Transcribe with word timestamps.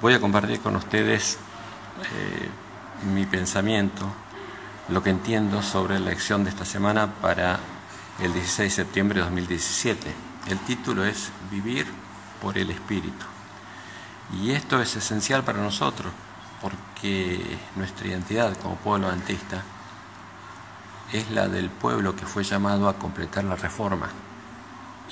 voy 0.00 0.14
a 0.14 0.20
compartir 0.20 0.60
con 0.60 0.76
ustedes 0.76 1.38
eh, 2.02 2.48
mi 3.12 3.26
pensamiento, 3.26 4.06
lo 4.88 5.02
que 5.02 5.10
entiendo 5.10 5.62
sobre 5.62 5.98
la 5.98 6.10
lección 6.10 6.44
de 6.44 6.50
esta 6.50 6.64
semana 6.64 7.14
para 7.20 7.58
el 8.20 8.32
16 8.32 8.76
de 8.76 8.84
septiembre 8.84 9.18
de 9.18 9.24
2017. 9.24 10.14
El 10.48 10.58
título 10.60 11.04
es 11.04 11.30
Vivir 11.50 11.86
por 12.40 12.56
el 12.58 12.70
Espíritu. 12.70 13.26
Y 14.40 14.52
esto 14.52 14.80
es 14.80 14.94
esencial 14.96 15.42
para 15.42 15.60
nosotros 15.60 16.12
porque 16.62 17.58
nuestra 17.76 18.08
identidad 18.08 18.56
como 18.58 18.76
pueblo 18.76 19.08
adventista 19.08 19.62
es 21.12 21.30
la 21.30 21.48
del 21.48 21.70
pueblo 21.70 22.14
que 22.14 22.26
fue 22.26 22.44
llamado 22.44 22.88
a 22.88 22.98
completar 22.98 23.44
la 23.44 23.56
reforma 23.56 24.08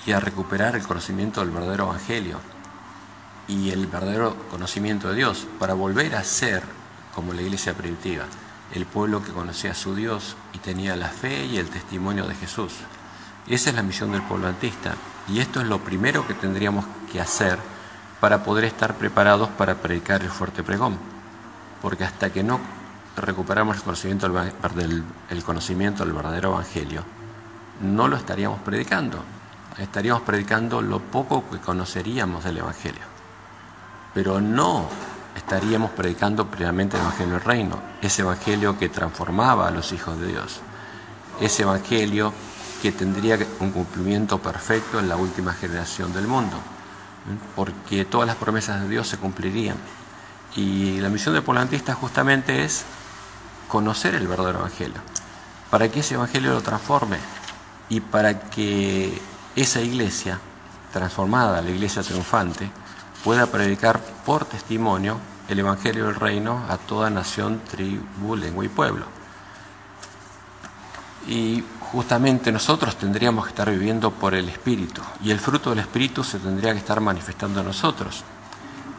y 0.05 0.13
a 0.13 0.21
recuperar 0.21 0.77
el 0.77 0.87
conocimiento 0.87 1.41
del 1.41 1.51
verdadero 1.51 1.85
evangelio 1.85 2.41
y 3.49 3.71
el 3.71 3.87
verdadero 3.87 4.37
conocimiento 4.51 5.09
de 5.09 5.17
Dios 5.17 5.47
para 5.59 5.75
volver 5.75 6.15
a 6.17 6.25
ser 6.25 6.63
como 7.15 7.33
la 7.33 7.43
iglesia 7.43 7.75
primitiva, 7.75 8.25
el 8.73 8.87
pueblo 8.87 9.23
que 9.23 9.33
conocía 9.33 9.71
a 9.71 9.75
su 9.75 9.95
Dios 9.95 10.37
y 10.53 10.59
tenía 10.59 10.97
la 10.97 11.09
fe 11.09 11.47
y 11.47 11.57
el 11.59 11.69
testimonio 11.69 12.27
de 12.27 12.35
Jesús. 12.35 12.73
Esa 13.47 13.71
es 13.71 13.77
la 13.77 13.83
misión 13.83 14.13
del 14.13 14.23
pueblo 14.23 14.49
antista 14.49 14.95
y 15.29 15.39
esto 15.39 15.61
es 15.61 15.67
lo 15.67 15.79
primero 15.81 16.27
que 16.27 16.35
tendríamos 16.35 16.85
que 17.11 17.21
hacer 17.21 17.59
para 18.21 18.43
poder 18.43 18.65
estar 18.65 18.95
preparados 18.95 19.49
para 19.51 19.77
predicar 19.77 20.23
el 20.23 20.31
fuerte 20.31 20.63
pregón, 20.63 20.99
porque 21.83 22.05
hasta 22.05 22.31
que 22.31 22.43
no 22.43 22.61
recuperamos 23.17 23.77
el 23.77 23.83
conocimiento 23.83 24.29
del, 24.29 25.05
el 25.31 25.45
conocimiento 25.45 26.05
del 26.05 26.15
verdadero 26.15 26.53
evangelio, 26.53 27.05
no 27.81 28.09
lo 28.09 28.17
estaríamos 28.17 28.61
predicando, 28.61 29.23
estaríamos 29.79 30.23
predicando 30.23 30.83
lo 30.83 31.01
poco 31.01 31.49
que 31.51 31.59
conoceríamos 31.59 32.45
del 32.45 32.59
evangelio, 32.59 33.03
pero 34.17 34.41
no 34.41 34.89
estaríamos 35.37 35.91
predicando 35.91 36.47
plenamente 36.47 36.97
el 36.97 37.03
evangelio 37.03 37.35
del 37.35 37.43
reino, 37.43 37.83
ese 38.01 38.23
evangelio 38.23 38.79
que 38.79 38.89
transformaba 38.89 39.69
a 39.69 39.71
los 39.71 39.93
hijos 39.93 40.19
de 40.19 40.29
Dios, 40.29 40.61
ese 41.39 41.65
evangelio 41.65 42.33
que 42.81 42.93
tendría 42.93 43.39
un 43.61 43.73
cumplimiento 43.73 44.39
perfecto 44.39 44.99
en 44.99 45.11
la 45.11 45.17
última 45.17 45.53
generación 45.53 46.15
del 46.15 46.27
mundo, 46.29 46.57
porque 47.55 48.07
todas 48.07 48.27
las 48.27 48.37
promesas 48.37 48.81
de 48.81 48.89
Dios 48.89 49.07
se 49.07 49.19
cumplirían. 49.19 49.77
Y 50.55 50.99
la 51.01 51.11
misión 51.11 51.35
del 51.35 51.45
polantista 51.45 51.93
justamente 51.93 52.65
es 52.65 52.87
conocer 53.69 54.15
el 54.15 54.27
verdadero 54.27 54.61
evangelio, 54.61 55.03
para 55.69 55.91
que 55.91 56.01
ese 56.01 56.15
evangelio 56.15 56.55
lo 56.55 56.63
transforme 56.63 57.19
y 57.91 58.01
para 58.01 58.49
que 58.49 59.21
esa 59.57 59.83
iglesia 59.83 60.39
transformada, 60.91 61.61
la 61.61 61.69
iglesia 61.69 62.03
triunfante, 62.03 62.71
pueda 63.25 63.47
predicar 63.47 64.01
por 64.25 64.45
testimonio 64.45 65.19
el 65.49 65.59
evangelio 65.59 66.07
del 66.07 66.15
reino 66.15 66.65
a 66.69 66.77
toda 66.77 67.11
nación, 67.11 67.61
tribu, 67.71 68.37
lengua 68.37 68.65
y 68.65 68.69
pueblo. 68.69 69.07
Y 71.29 71.65
justamente 71.81 72.53
nosotros 72.53 72.97
tendríamos 72.97 73.45
que 73.45 73.51
estar 73.51 73.71
viviendo 73.71 74.11
por 74.11 74.35
el 74.35 74.49
Espíritu 74.49 75.03
y 75.23 75.31
el 75.31 75.41
fruto 75.41 75.71
del 75.71 75.81
Espíritu 75.81 76.25
se 76.25 76.39
tendría 76.39 76.73
que 76.73 76.79
estar 76.79 77.01
manifestando 77.01 77.61
en 77.61 77.67
nosotros. 77.67 78.25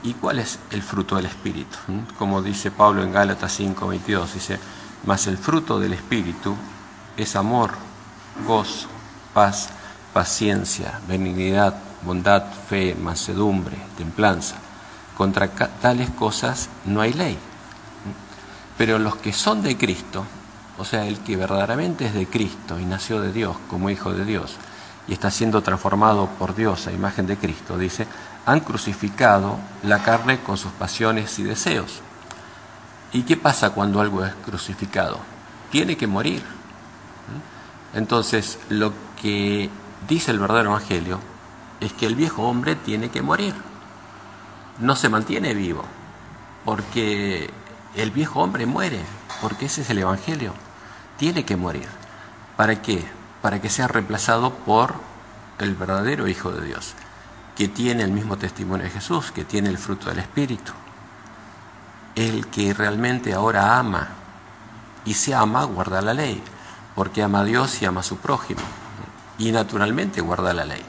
¿Y 0.04 0.14
cuál 0.14 0.40
es 0.40 0.60
el 0.72 0.82
fruto 0.82 1.16
del 1.16 1.26
Espíritu? 1.26 1.78
¿Mm? 1.88 2.16
Como 2.18 2.42
dice 2.42 2.72
Pablo 2.72 3.04
en 3.04 3.12
Gálatas 3.12 3.60
5:22, 3.60 4.34
dice, 4.34 4.60
mas 5.06 5.28
el 5.28 5.38
fruto 5.38 5.80
del 5.80 5.94
Espíritu 5.94 6.56
es 7.18 7.36
amor, 7.36 7.72
gozo, 8.46 8.88
paz, 9.34 9.70
paciencia, 10.14 11.00
benignidad, 11.08 11.76
bondad, 12.08 12.44
fe, 12.68 12.96
mansedumbre, 12.96 13.78
templanza. 13.98 14.56
Contra 15.16 15.50
tales 15.50 16.10
cosas 16.12 16.70
no 16.86 17.02
hay 17.02 17.14
ley. 17.14 17.34
¿Mm? 17.34 18.78
Pero 18.78 18.98
los 18.98 19.18
que 19.18 19.34
son 19.34 19.62
de 19.62 19.78
Cristo, 19.78 20.26
o 20.78 20.86
sea, 20.86 21.06
el 21.06 21.20
que 21.20 21.36
verdaderamente 21.36 22.06
es 22.06 22.14
de 22.14 22.28
Cristo 22.28 22.80
y 22.80 22.86
nació 22.86 23.22
de 23.22 23.32
Dios 23.32 23.58
como 23.70 23.90
hijo 23.90 24.14
de 24.14 24.26
Dios 24.26 24.56
y 25.08 25.14
está 25.14 25.32
siendo 25.32 25.62
transformado 25.62 26.28
por 26.38 26.56
Dios 26.56 26.88
a 26.88 26.92
imagen 26.92 27.28
de 27.28 27.38
Cristo, 27.38 27.78
dice, 27.78 28.08
han 28.46 28.60
crucificado 28.60 29.58
la 29.84 30.04
carne 30.04 30.40
con 30.40 30.58
sus 30.58 30.72
pasiones 30.74 31.38
y 31.40 31.44
deseos. 31.44 32.02
¿Y 33.14 33.24
qué 33.24 33.38
pasa 33.38 33.70
cuando 33.70 34.02
algo 34.02 34.26
es 34.26 34.34
crucificado? 34.46 35.20
Tiene 35.72 35.96
que 35.96 36.08
morir. 36.08 36.44
Entonces, 37.94 38.60
lo 38.70 38.92
que 39.22 39.70
dice 40.08 40.32
el 40.32 40.40
verdadero 40.40 40.72
Evangelio 40.72 41.20
es 41.80 41.94
que 41.94 42.06
el 42.06 42.16
viejo 42.16 42.44
hombre 42.44 42.76
tiene 42.76 43.10
que 43.10 43.22
morir. 43.22 43.54
No 44.80 44.96
se 44.96 45.10
mantiene 45.10 45.54
vivo, 45.54 45.84
porque 46.66 47.50
el 47.96 48.12
viejo 48.12 48.42
hombre 48.42 48.66
muere, 48.66 49.02
porque 49.42 49.66
ese 49.66 49.82
es 49.82 49.90
el 49.90 50.00
Evangelio. 50.00 50.54
Tiene 51.18 51.46
que 51.46 51.56
morir. 51.56 51.88
¿Para 52.56 52.82
qué? 52.82 53.06
Para 53.42 53.62
que 53.62 53.70
sea 53.70 53.88
reemplazado 53.88 54.54
por 54.54 54.96
el 55.60 55.76
verdadero 55.76 56.28
Hijo 56.28 56.52
de 56.52 56.66
Dios 56.66 56.96
que 57.58 57.68
tiene 57.68 58.04
el 58.04 58.12
mismo 58.12 58.38
testimonio 58.38 58.84
de 58.84 58.92
Jesús, 58.92 59.32
que 59.32 59.44
tiene 59.44 59.70
el 59.70 59.80
fruto 59.80 60.10
del 60.10 60.20
Espíritu. 60.20 60.72
El 62.14 62.46
que 62.48 62.72
realmente 62.72 63.34
ahora 63.34 63.80
ama 63.80 64.10
y 65.06 65.16
se 65.16 65.34
ama 65.34 65.64
guarda 65.64 66.04
la 66.04 66.14
ley, 66.14 66.44
porque 66.94 67.24
ama 67.24 67.40
a 67.40 67.44
Dios 67.46 67.82
y 67.82 67.86
ama 67.86 68.02
a 68.02 68.04
su 68.04 68.18
prójimo. 68.18 68.62
Y 69.40 69.52
naturalmente 69.52 70.22
guarda 70.22 70.54
la 70.54 70.66
ley, 70.66 70.86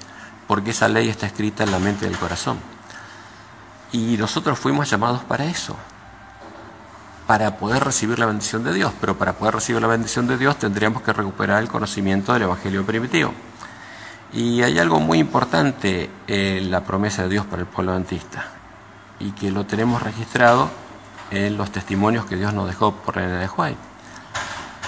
porque 0.49 0.71
esa 0.71 0.89
ley 0.89 1.09
está 1.09 1.27
escrita 1.27 1.63
en 1.63 1.71
la 1.71 1.79
mente 1.79 2.07
del 2.07 2.19
corazón. 2.19 2.59
Y 3.93 4.17
nosotros 4.17 4.59
fuimos 4.59 4.91
llamados 4.91 5.23
para 5.23 5.45
eso, 5.45 5.77
para 7.27 7.59
poder 7.59 7.85
recibir 7.85 8.19
la 8.19 8.27
bendición 8.27 8.65
de 8.65 8.73
Dios, 8.75 8.93
pero 9.01 9.17
para 9.17 9.35
poder 9.35 9.55
recibir 9.55 9.81
la 9.81 9.89
bendición 9.89 10.27
de 10.27 10.39
Dios 10.39 10.59
tendríamos 10.59 11.03
que 11.03 11.13
recuperar 11.13 11.63
el 11.63 11.69
conocimiento 11.69 12.33
del 12.33 12.43
Evangelio 12.43 12.85
primitivo. 12.85 13.33
Y 14.33 14.63
hay 14.63 14.79
algo 14.79 14.99
muy 14.99 15.19
importante 15.19 16.11
en 16.27 16.71
la 16.71 16.83
promesa 16.83 17.23
de 17.23 17.29
Dios 17.29 17.47
para 17.47 17.63
el 17.63 17.69
pueblo 17.69 17.93
adventista 17.93 18.47
y 19.21 19.33
que 19.33 19.51
lo 19.51 19.65
tenemos 19.65 20.03
registrado 20.03 20.71
en 21.31 21.57
los 21.57 21.71
testimonios 21.71 22.25
que 22.25 22.37
Dios 22.37 22.55
nos 22.55 22.67
dejó 22.67 22.95
por 22.95 23.17
Reina 23.17 23.41
de 23.41 23.49
White. 23.49 23.79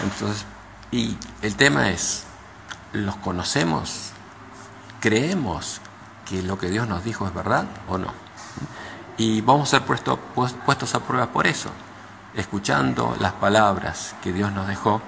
Entonces, 0.02 0.44
y 0.90 1.16
el 1.42 1.54
tema 1.56 1.90
es, 1.90 2.24
¿los 2.92 3.16
conocemos? 3.16 4.12
¿Creemos 5.00 5.80
que 6.28 6.42
lo 6.42 6.58
que 6.58 6.70
Dios 6.70 6.86
nos 6.86 7.02
dijo 7.02 7.26
es 7.26 7.34
verdad 7.34 7.66
o 7.88 7.98
no? 7.98 8.12
Y 9.16 9.40
vamos 9.40 9.68
a 9.68 9.78
ser 9.78 9.86
puestos, 9.86 10.18
puestos 10.64 10.94
a 10.94 11.00
prueba 11.00 11.26
por 11.26 11.46
eso, 11.46 11.70
escuchando 12.34 13.16
las 13.18 13.32
palabras 13.32 14.14
que 14.22 14.32
Dios 14.32 14.52
nos 14.52 14.66
dejó 14.66 15.00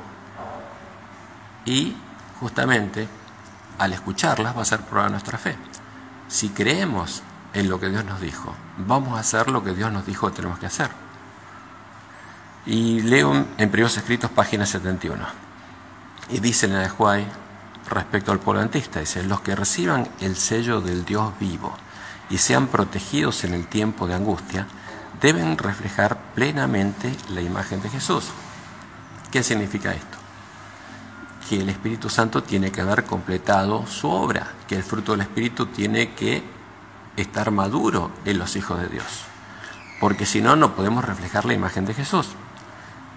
y 1.64 1.96
justamente 2.40 3.06
al 3.78 3.92
escucharlas 3.92 4.56
va 4.56 4.62
a 4.62 4.66
ser 4.66 4.80
prueba 4.80 5.08
nuestra 5.08 5.38
fe. 5.38 5.56
Si 6.28 6.48
creemos 6.50 7.22
en 7.52 7.68
lo 7.68 7.78
que 7.78 7.88
Dios 7.88 8.04
nos 8.04 8.20
dijo, 8.20 8.54
vamos 8.78 9.16
a 9.16 9.20
hacer 9.20 9.50
lo 9.50 9.62
que 9.62 9.74
Dios 9.74 9.92
nos 9.92 10.06
dijo 10.06 10.28
que 10.28 10.36
tenemos 10.36 10.58
que 10.58 10.66
hacer. 10.66 10.90
Y 12.64 13.00
leo 13.02 13.34
en 13.34 13.70
Primeros 13.70 13.96
Escritos, 13.96 14.30
página 14.30 14.64
71. 14.64 15.24
Y 16.30 16.40
dice 16.40 16.66
en 16.66 16.88
Juay, 16.88 17.26
respecto 17.94 18.32
al 18.32 18.40
pueblo 18.40 18.64
dice, 18.66 19.22
los 19.22 19.40
que 19.40 19.54
reciban 19.54 20.08
el 20.20 20.36
sello 20.36 20.80
del 20.80 21.04
Dios 21.04 21.32
vivo 21.38 21.74
y 22.30 22.38
sean 22.38 22.68
protegidos 22.68 23.44
en 23.44 23.54
el 23.54 23.66
tiempo 23.66 24.06
de 24.06 24.14
angustia, 24.14 24.66
deben 25.20 25.58
reflejar 25.58 26.18
plenamente 26.34 27.14
la 27.30 27.40
imagen 27.40 27.82
de 27.82 27.90
Jesús. 27.90 28.26
¿Qué 29.30 29.42
significa 29.42 29.92
esto? 29.92 30.22
que 31.48 31.60
el 31.60 31.68
Espíritu 31.68 32.08
Santo 32.08 32.42
tiene 32.42 32.70
que 32.70 32.80
haber 32.80 33.04
completado 33.04 33.86
su 33.86 34.08
obra, 34.08 34.52
que 34.66 34.76
el 34.76 34.82
fruto 34.82 35.12
del 35.12 35.22
Espíritu 35.22 35.66
tiene 35.66 36.14
que 36.14 36.42
estar 37.16 37.50
maduro 37.50 38.10
en 38.24 38.38
los 38.38 38.56
hijos 38.56 38.80
de 38.80 38.88
Dios, 38.88 39.04
porque 40.00 40.24
si 40.24 40.40
no, 40.40 40.56
no 40.56 40.74
podemos 40.74 41.04
reflejar 41.04 41.44
la 41.44 41.54
imagen 41.54 41.84
de 41.84 41.94
Jesús. 41.94 42.28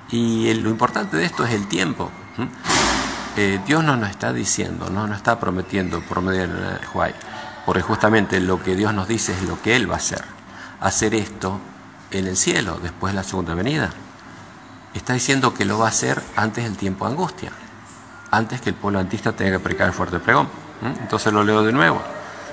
Y 0.10 0.54
lo 0.56 0.69
importante 0.69 1.18
de 1.18 1.25
esto 1.25 1.45
es 1.45 1.54
el 1.54 1.68
tiempo. 1.68 2.12
Eh, 3.38 3.60
Dios 3.66 3.84
no 3.84 3.98
nos 3.98 4.10
está 4.10 4.32
diciendo, 4.32 4.90
no 4.90 5.08
nos 5.08 5.18
está 5.18 5.40
prometiendo 5.40 6.02
por 6.02 6.22
medio 6.22 6.48
porque 7.66 7.82
justamente 7.82 8.40
lo 8.40 8.62
que 8.62 8.76
Dios 8.76 8.94
nos 8.94 9.08
dice 9.08 9.34
es 9.34 9.42
lo 9.44 9.62
que 9.62 9.76
Él 9.76 9.90
va 9.90 9.96
a 9.96 9.98
hacer. 9.98 10.24
Hacer 10.80 11.16
esto 11.16 11.60
en 12.12 12.28
el 12.28 12.38
cielo, 12.38 12.80
después 12.82 13.14
de 13.14 13.18
la 13.18 13.24
segunda 13.24 13.56
venida. 13.56 13.90
Está 14.94 15.14
diciendo 15.14 15.54
que 15.54 15.66
lo 15.66 15.80
va 15.80 15.88
a 15.88 15.90
hacer 15.90 16.22
antes 16.36 16.64
del 16.64 16.78
tiempo 16.78 17.06
de 17.06 17.12
angustia 17.12 17.52
antes 18.36 18.62
que 18.62 18.70
el 18.70 18.76
pueblo 18.76 19.00
antista 19.00 19.32
tenga 19.32 19.54
que 19.54 19.60
predicar 19.60 19.88
el 19.88 19.94
fuerte 19.94 20.20
pregón. 20.20 20.48
Entonces 21.02 21.32
lo 21.32 21.44
leo 21.44 21.64
de 21.64 21.72
nuevo. 21.72 22.02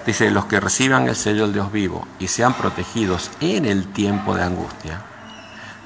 Dice, 0.06 0.30
los 0.30 0.46
que 0.46 0.60
reciban 0.60 1.08
el 1.08 1.16
sello 1.16 1.42
del 1.42 1.52
Dios 1.52 1.72
vivo 1.72 2.06
y 2.18 2.28
sean 2.28 2.54
protegidos 2.54 3.30
en 3.40 3.66
el 3.66 3.86
tiempo 3.92 4.34
de 4.34 4.42
angustia, 4.42 5.00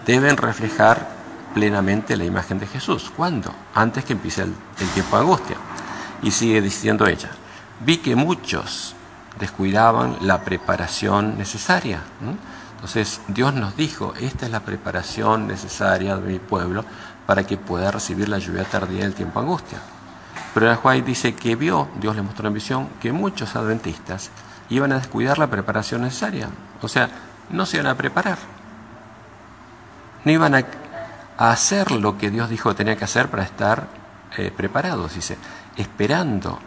deben 0.07 0.37
reflejar 0.37 1.16
plenamente 1.57 2.19
la 2.19 2.25
imagen 2.27 2.59
de 2.59 2.67
Jesús. 2.67 3.11
¿Cuándo? 3.17 3.51
Antes 3.75 4.05
que 4.05 4.13
empiece 4.13 4.43
el, 4.43 4.53
tiempo 4.93 5.17
de 5.17 5.23
angustia. 5.23 5.57
Y 6.21 6.31
sigue 6.31 6.61
diciendo 6.61 7.07
ella, 7.07 7.31
vi 7.81 7.97
que 7.97 8.15
muchos 8.15 8.95
descuidaban 9.41 10.19
la 10.21 10.43
preparación 10.43 11.39
necesaria. 11.39 12.01
Entonces 12.75 13.23
Dios 13.29 13.55
nos 13.55 13.75
dijo, 13.75 14.13
esta 14.21 14.45
es 14.45 14.53
la 14.53 14.61
preparación 14.61 15.47
necesaria 15.47 16.19
de 16.19 16.31
mi 16.31 16.39
pueblo 16.39 16.85
para 17.25 17.47
que 17.47 17.57
pueda 17.57 17.91
recibir 17.91 18.29
la 18.29 18.37
lluvia 18.37 18.65
tardía 18.65 19.05
del 19.05 19.15
tiempo 19.15 19.41
angustia. 19.41 19.79
Pero 20.53 20.79
White 20.85 21.07
dice 21.07 21.35
que 21.35 21.57
vio, 21.57 21.89
Dios 21.99 22.15
le 22.17 22.21
mostró 22.21 22.49
en 22.49 22.55
visión, 22.55 22.89
que 23.01 23.13
muchos 23.13 23.57
adventistas 23.57 24.29
iban 24.69 24.93
a 24.93 24.99
descuidar 24.99 25.39
la 25.39 25.47
preparación 25.47 26.03
necesaria. 26.03 26.51
O 26.83 26.89
sea, 26.89 27.09
no 27.49 27.65
se 27.65 27.79
iban 27.79 27.87
a 27.87 27.95
preparar. 27.95 28.37
No 30.27 30.33
iban 30.33 30.55
a, 30.55 30.65
hacer 31.39 31.91
lo 31.91 32.19
que 32.19 32.31
Dios 32.31 32.49
dijo 32.49 32.71
que 32.71 32.77
tenía 32.77 32.97
que 32.97 33.05
hacer 33.05 33.29
para 33.29 33.43
estar 33.43 33.89
eh, 34.37 34.51
preparados, 34.55 35.15
dice, 35.15 35.37
esperando 35.77 36.59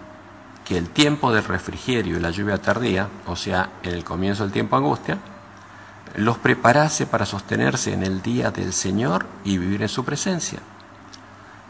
que 0.66 0.78
el 0.78 0.90
tiempo 0.90 1.34
del 1.34 1.44
refrigerio 1.44 2.18
y 2.18 2.20
la 2.20 2.30
lluvia 2.30 2.62
tardía, 2.62 3.08
o 3.26 3.36
sea, 3.36 3.70
en 3.84 3.94
el 3.94 4.04
comienzo 4.04 4.44
del 4.44 4.52
tiempo 4.52 4.76
angustia, 4.76 5.18
los 6.16 6.38
preparase 6.38 7.06
para 7.06 7.26
sostenerse 7.26 7.94
en 7.94 8.04
el 8.04 8.22
día 8.22 8.52
del 8.52 8.74
Señor 8.74 9.26
y 9.44 9.58
vivir 9.58 9.82
en 9.82 9.90
su 9.90 10.06
presencia. 10.06 10.60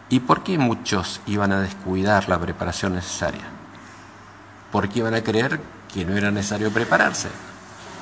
¿Y 0.10 0.22
por 0.22 0.44
qué 0.44 0.57
muchos 0.57 1.22
iban 1.28 1.51
a 1.51 1.62
descuidar 1.62 2.28
la 2.30 2.40
preparación 2.40 2.96
necesaria? 2.96 3.44
Porque 4.72 5.00
iban 5.00 5.13
a 5.13 5.24
creer 5.24 5.62
que 5.94 6.04
no 6.04 6.18
era 6.18 6.31
necesario 6.31 6.72
prepararse. 6.72 7.30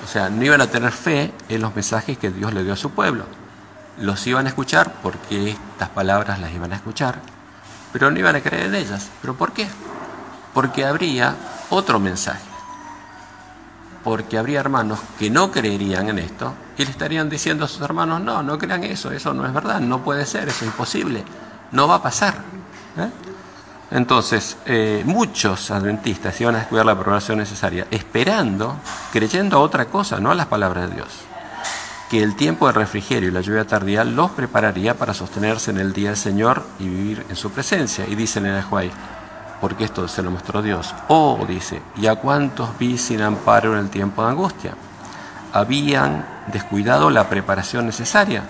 O 0.03 0.07
sea, 0.07 0.29
no 0.29 0.43
iban 0.43 0.61
a 0.61 0.67
tener 0.67 0.91
fe 0.91 1.33
en 1.49 1.61
los 1.61 1.75
mensajes 1.75 2.17
que 2.17 2.31
Dios 2.31 2.53
le 2.53 2.63
dio 2.63 2.73
a 2.73 2.77
su 2.77 2.91
pueblo. 2.91 3.25
Los 3.97 4.25
iban 4.27 4.45
a 4.45 4.49
escuchar 4.49 4.93
porque 5.01 5.51
estas 5.51 5.89
palabras 5.89 6.39
las 6.39 6.51
iban 6.53 6.71
a 6.71 6.75
escuchar, 6.75 7.19
pero 7.91 8.11
no 8.11 8.19
iban 8.19 8.35
a 8.35 8.41
creer 8.41 8.67
en 8.67 8.75
ellas. 8.75 9.09
¿Pero 9.21 9.35
por 9.35 9.53
qué? 9.53 9.67
Porque 10.53 10.85
habría 10.85 11.35
otro 11.69 11.99
mensaje. 11.99 12.45
Porque 14.03 14.37
habría 14.37 14.59
hermanos 14.59 14.99
que 15.17 15.29
no 15.29 15.51
creerían 15.51 16.09
en 16.09 16.19
esto 16.19 16.53
y 16.77 16.85
le 16.85 16.91
estarían 16.91 17.29
diciendo 17.29 17.65
a 17.65 17.67
sus 17.67 17.81
hermanos, 17.81 18.21
no, 18.21 18.43
no 18.43 18.57
crean 18.57 18.83
eso, 18.83 19.11
eso 19.11 19.33
no 19.33 19.45
es 19.45 19.53
verdad, 19.53 19.79
no 19.79 20.03
puede 20.03 20.25
ser, 20.25 20.47
eso 20.47 20.63
es 20.63 20.71
imposible, 20.71 21.23
no 21.71 21.87
va 21.87 21.95
a 21.95 22.03
pasar. 22.03 22.35
¿eh? 22.97 23.09
Entonces, 23.91 24.57
eh, 24.65 25.01
muchos 25.05 25.71
adventistas 25.71 26.39
iban 26.41 26.55
a 26.55 26.59
descuidar 26.59 26.85
la 26.85 26.91
aprobación 26.91 27.37
necesaria, 27.37 27.87
esperando, 27.89 28.75
creyendo 29.11 29.57
a 29.57 29.61
otra 29.61 29.85
cosa, 29.85 30.19
no 30.19 30.29
a 30.31 30.35
las 30.35 30.47
palabras 30.47 30.89
de 30.89 30.95
Dios, 30.95 31.07
que 32.09 32.23
el 32.23 32.35
tiempo 32.35 32.67
de 32.67 32.73
refrigerio 32.73 33.29
y 33.29 33.31
la 33.31 33.41
lluvia 33.41 33.67
tardía 33.67 34.03
los 34.03 34.31
prepararía 34.31 34.93
para 34.93 35.13
sostenerse 35.13 35.71
en 35.71 35.77
el 35.77 35.93
día 35.93 36.09
del 36.09 36.17
Señor 36.17 36.63
y 36.79 36.87
vivir 36.87 37.25
en 37.29 37.35
su 37.35 37.51
presencia. 37.51 38.05
Y 38.07 38.15
dicen 38.15 38.45
en 38.45 38.55
el 38.55 38.63
Juay, 38.63 38.91
porque 39.59 39.83
esto 39.83 40.07
se 40.07 40.23
lo 40.23 40.31
mostró 40.31 40.61
Dios. 40.61 40.93
Oh, 41.09 41.43
dice, 41.47 41.81
¿y 41.97 42.07
a 42.07 42.15
cuántos 42.15 42.77
vi 42.77 42.97
sin 42.97 43.21
amparo 43.21 43.73
en 43.73 43.79
el 43.79 43.89
tiempo 43.89 44.23
de 44.23 44.29
angustia? 44.29 44.73
Habían 45.51 46.25
descuidado 46.47 47.09
la 47.09 47.27
preparación 47.29 47.85
necesaria. 47.85 48.43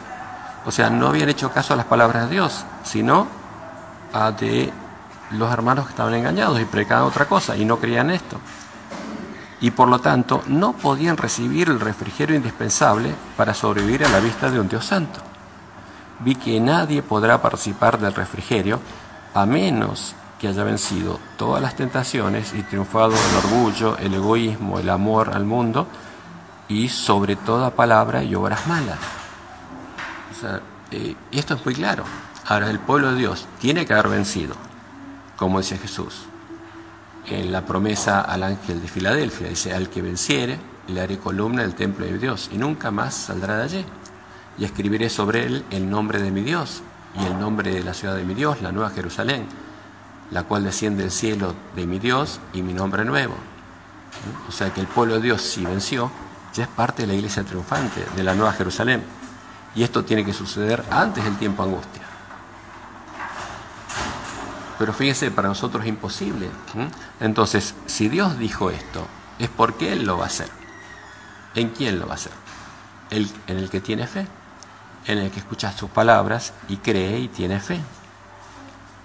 O 0.65 0.71
sea, 0.71 0.89
no 0.89 1.07
habían 1.07 1.29
hecho 1.29 1.51
caso 1.51 1.73
a 1.73 1.77
las 1.77 1.85
palabras 1.85 2.29
de 2.29 2.35
Dios, 2.35 2.65
sino 2.83 3.27
a 4.13 4.31
de 4.31 4.71
los 5.31 5.51
hermanos 5.51 5.85
que 5.85 5.91
estaban 5.91 6.13
engañados 6.13 6.59
y 6.59 6.65
predicaban 6.65 7.05
otra 7.05 7.25
cosa 7.25 7.55
y 7.55 7.65
no 7.65 7.79
creían 7.79 8.11
esto. 8.11 8.37
Y 9.59 9.71
por 9.71 9.87
lo 9.87 9.99
tanto 9.99 10.43
no 10.47 10.73
podían 10.73 11.17
recibir 11.17 11.69
el 11.69 11.79
refrigerio 11.79 12.35
indispensable 12.35 13.13
para 13.35 13.53
sobrevivir 13.53 14.05
a 14.05 14.09
la 14.09 14.19
vista 14.19 14.49
de 14.49 14.59
un 14.59 14.69
Dios 14.69 14.85
santo. 14.85 15.19
Vi 16.19 16.35
que 16.35 16.59
nadie 16.59 17.01
podrá 17.01 17.41
participar 17.41 17.99
del 17.99 18.13
refrigerio 18.13 18.79
a 19.33 19.45
menos 19.45 20.15
que 20.39 20.47
haya 20.47 20.63
vencido 20.63 21.19
todas 21.37 21.61
las 21.61 21.75
tentaciones 21.75 22.53
y 22.53 22.61
triunfado 22.63 23.13
el 23.13 23.37
orgullo, 23.37 23.97
el 23.97 24.13
egoísmo, 24.13 24.79
el 24.79 24.89
amor 24.89 25.31
al 25.33 25.45
mundo 25.45 25.87
y 26.67 26.89
sobre 26.89 27.35
toda 27.35 27.71
palabra 27.71 28.23
y 28.23 28.35
obras 28.35 28.67
malas. 28.67 28.99
O 30.43 30.59
eh, 30.91 31.15
esto 31.31 31.55
es 31.55 31.65
muy 31.65 31.73
claro. 31.73 32.03
Ahora, 32.45 32.69
el 32.69 32.79
pueblo 32.79 33.11
de 33.11 33.17
Dios 33.17 33.47
tiene 33.59 33.85
que 33.85 33.93
haber 33.93 34.09
vencido 34.09 34.55
como 35.37 35.59
dice 35.59 35.77
Jesús 35.77 36.25
en 37.29 37.51
la 37.51 37.65
promesa 37.65 38.21
al 38.21 38.43
ángel 38.43 38.81
de 38.81 38.87
Filadelfia. 38.87 39.49
Dice, 39.49 39.73
al 39.73 39.89
que 39.89 40.01
venciere, 40.01 40.59
le 40.87 41.01
haré 41.01 41.17
columna 41.17 41.61
del 41.61 41.75
templo 41.75 42.05
de 42.05 42.17
Dios 42.17 42.49
y 42.51 42.57
nunca 42.57 42.91
más 42.91 43.13
saldrá 43.13 43.57
de 43.57 43.63
allí. 43.63 43.85
Y 44.57 44.65
escribiré 44.65 45.09
sobre 45.09 45.45
él 45.45 45.65
el 45.69 45.89
nombre 45.89 46.21
de 46.21 46.31
mi 46.31 46.41
Dios 46.41 46.81
y 47.19 47.25
el 47.25 47.39
nombre 47.39 47.71
de 47.71 47.83
la 47.83 47.93
ciudad 47.93 48.15
de 48.15 48.23
mi 48.23 48.33
Dios, 48.33 48.61
la 48.61 48.71
nueva 48.71 48.89
Jerusalén, 48.89 49.45
la 50.31 50.43
cual 50.43 50.63
desciende 50.63 51.03
del 51.03 51.11
cielo 51.11 51.55
de 51.75 51.85
mi 51.85 51.99
Dios 51.99 52.39
y 52.53 52.61
mi 52.61 52.73
nombre 52.73 53.05
nuevo. 53.05 53.35
O 54.47 54.51
sea 54.51 54.73
que 54.73 54.81
el 54.81 54.87
pueblo 54.87 55.15
de 55.15 55.21
Dios, 55.21 55.41
si 55.41 55.63
venció, 55.63 56.11
ya 56.53 56.63
es 56.63 56.69
parte 56.69 57.03
de 57.03 57.07
la 57.07 57.13
iglesia 57.13 57.43
triunfante, 57.43 58.03
de 58.15 58.23
la 58.23 58.33
nueva 58.33 58.53
Jerusalén. 58.53 59.03
Y 59.75 59.83
esto 59.83 60.03
tiene 60.03 60.25
que 60.25 60.33
suceder 60.33 60.83
antes 60.89 61.23
del 61.23 61.37
tiempo 61.37 61.61
angustia. 61.61 62.06
Pero 64.77 64.93
fíjese, 64.93 65.31
para 65.31 65.47
nosotros 65.47 65.83
es 65.83 65.89
imposible. 65.89 66.49
Entonces, 67.19 67.75
si 67.87 68.09
Dios 68.09 68.37
dijo 68.37 68.69
esto, 68.69 69.07
es 69.39 69.49
porque 69.49 69.93
Él 69.93 70.05
lo 70.05 70.17
va 70.17 70.25
a 70.25 70.27
hacer. 70.27 70.49
¿En 71.55 71.69
quién 71.69 71.99
lo 71.99 72.07
va 72.07 72.13
a 72.13 72.15
hacer? 72.15 72.33
en 73.09 73.57
el 73.57 73.69
que 73.69 73.79
tiene 73.79 74.05
fe, 74.05 74.27
en 75.05 75.17
el 75.17 75.31
que 75.31 75.39
escucha 75.39 75.71
sus 75.71 75.89
palabras 75.89 76.53
y 76.67 76.75
cree 76.75 77.19
y 77.19 77.29
tiene 77.29 77.61
fe, 77.61 77.79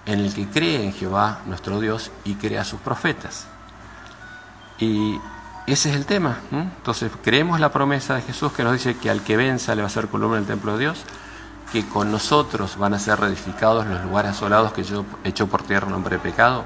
en 0.05 0.19
el 0.19 0.33
que 0.33 0.47
cree 0.47 0.83
en 0.83 0.91
Jehová 0.91 1.39
nuestro 1.45 1.79
Dios 1.79 2.11
y 2.25 2.35
cree 2.35 2.59
a 2.59 2.65
sus 2.65 2.81
profetas. 2.81 3.47
Y 4.77 5.17
ese 5.65 5.89
es 5.89 5.95
el 5.95 6.05
tema. 6.05 6.39
Entonces, 6.51 7.11
creemos 7.23 7.61
la 7.61 7.71
promesa 7.71 8.15
de 8.15 8.21
Jesús 8.23 8.51
que 8.51 8.63
nos 8.63 8.73
dice 8.73 8.97
que 8.97 9.09
al 9.09 9.23
que 9.23 9.37
venza 9.37 9.73
le 9.75 9.81
va 9.81 9.87
a 9.87 9.91
hacer 9.91 10.09
columna 10.09 10.35
en 10.37 10.43
el 10.43 10.47
templo 10.47 10.73
de 10.73 10.79
Dios 10.79 11.05
que 11.71 11.87
con 11.87 12.11
nosotros 12.11 12.77
van 12.77 12.93
a 12.93 12.99
ser 12.99 13.19
reedificados 13.19 13.85
los 13.87 14.03
lugares 14.03 14.31
asolados 14.31 14.73
que 14.73 14.83
yo 14.83 15.05
hecho 15.23 15.47
por 15.47 15.63
tierra 15.63 15.87
en 15.87 15.93
nombre 15.93 16.17
de 16.17 16.21
pecado, 16.21 16.63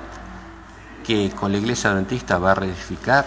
que 1.06 1.32
con 1.32 1.52
la 1.52 1.58
iglesia 1.58 1.92
adventista 1.92 2.38
va 2.38 2.52
a 2.52 2.56
reedificar 2.56 3.26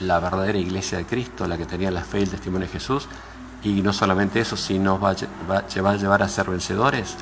la 0.00 0.18
verdadera 0.20 0.58
iglesia 0.58 0.98
de 0.98 1.06
Cristo, 1.06 1.46
la 1.46 1.58
que 1.58 1.66
tenía 1.66 1.90
la 1.90 2.02
fe 2.02 2.20
y 2.20 2.22
el 2.22 2.30
testimonio 2.30 2.66
de 2.66 2.72
Jesús, 2.72 3.08
y 3.62 3.82
no 3.82 3.92
solamente 3.92 4.40
eso, 4.40 4.56
sino 4.56 4.98
va, 4.98 5.10
a 5.10 5.96
llevar 5.96 6.22
a 6.22 6.28
ser 6.28 6.48
vencedores, 6.48 7.16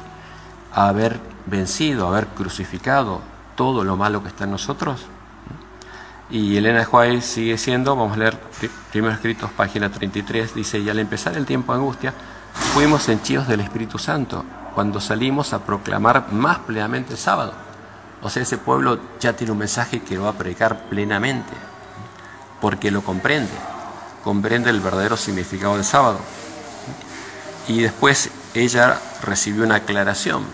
a 0.73 0.89
haber 0.89 1.19
vencido, 1.47 2.07
a 2.07 2.11
haber 2.11 2.29
crucificado 2.29 3.21
todo 3.57 3.83
lo 3.83 3.97
malo 3.97 4.23
que 4.23 4.29
está 4.29 4.45
en 4.45 4.53
nosotros. 4.53 5.07
Y 6.31 6.57
Elena 6.57 6.85
Juárez 6.85 7.25
sigue 7.25 7.57
siendo, 7.59 7.97
vamos 7.97 8.13
a 8.13 8.19
leer 8.19 8.39
primeros 8.93 9.17
escritos, 9.17 9.51
página 9.51 9.91
33, 9.91 10.55
dice, 10.55 10.79
y 10.79 10.89
al 10.91 10.99
empezar 10.99 11.37
el 11.37 11.47
tiempo 11.47 11.73
de 11.73 11.79
angustia, 11.79 12.15
fuimos 12.53 13.09
henchidos 13.09 13.49
del 13.49 13.61
Espíritu 13.61 13.99
Santo 13.99 14.45
cuando 14.75 15.01
salimos 15.01 15.53
a 15.53 15.65
proclamar 15.65 16.33
más 16.33 16.59
plenamente 16.59 17.13
el 17.13 17.19
sábado. 17.19 17.53
O 18.23 18.31
sea, 18.31 18.43
ese 18.43 18.59
pueblo 18.59 18.99
ya 19.21 19.33
tiene 19.33 19.53
un 19.53 19.59
mensaje 19.59 20.01
que 20.01 20.19
va 20.19 20.31
a 20.31 20.33
predicar 20.33 20.89
plenamente, 20.89 21.53
porque 22.61 22.91
lo 22.91 23.03
comprende, 23.03 23.53
comprende 24.25 24.71
el 24.71 24.81
verdadero 24.81 25.17
significado 25.17 25.75
del 25.75 25.85
sábado. 25.85 26.19
Y 27.69 27.81
después 27.81 28.31
ella 28.55 28.99
recibió 29.23 29.65
una 29.65 29.77
aclaración 29.77 30.45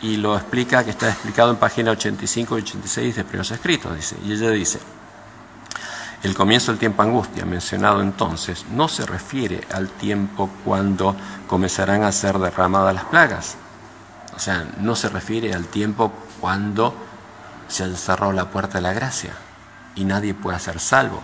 y 0.00 0.16
lo 0.16 0.36
explica, 0.36 0.84
que 0.84 0.90
está 0.90 1.08
explicado 1.08 1.50
en 1.50 1.56
página 1.56 1.90
85 1.90 2.58
y 2.58 2.62
86 2.62 3.16
de 3.16 3.24
Primeros 3.24 3.50
Escritos, 3.50 3.96
dice. 3.96 4.16
Y 4.24 4.32
ella 4.32 4.50
dice, 4.50 4.78
el 6.22 6.34
comienzo 6.34 6.72
del 6.72 6.80
tiempo 6.80 7.02
angustia, 7.02 7.44
mencionado 7.44 8.00
entonces, 8.02 8.66
no 8.72 8.88
se 8.88 9.06
refiere 9.06 9.60
al 9.72 9.88
tiempo 9.88 10.50
cuando 10.64 11.14
comenzarán 11.46 12.02
a 12.02 12.10
ser 12.10 12.38
derramadas 12.38 12.94
las 12.94 13.04
plagas. 13.04 13.56
O 14.34 14.40
sea, 14.40 14.66
no 14.80 14.96
se 14.96 15.08
refiere 15.08 15.54
al 15.54 15.66
tiempo 15.66 16.12
cuando 16.40 16.94
se 17.68 17.84
ha 17.84 17.96
cerrado 17.96 18.32
la 18.32 18.50
puerta 18.50 18.78
de 18.78 18.82
la 18.82 18.92
gracia 18.92 19.32
y 19.94 20.04
nadie 20.04 20.34
pueda 20.34 20.58
ser 20.58 20.80
salvo. 20.80 21.20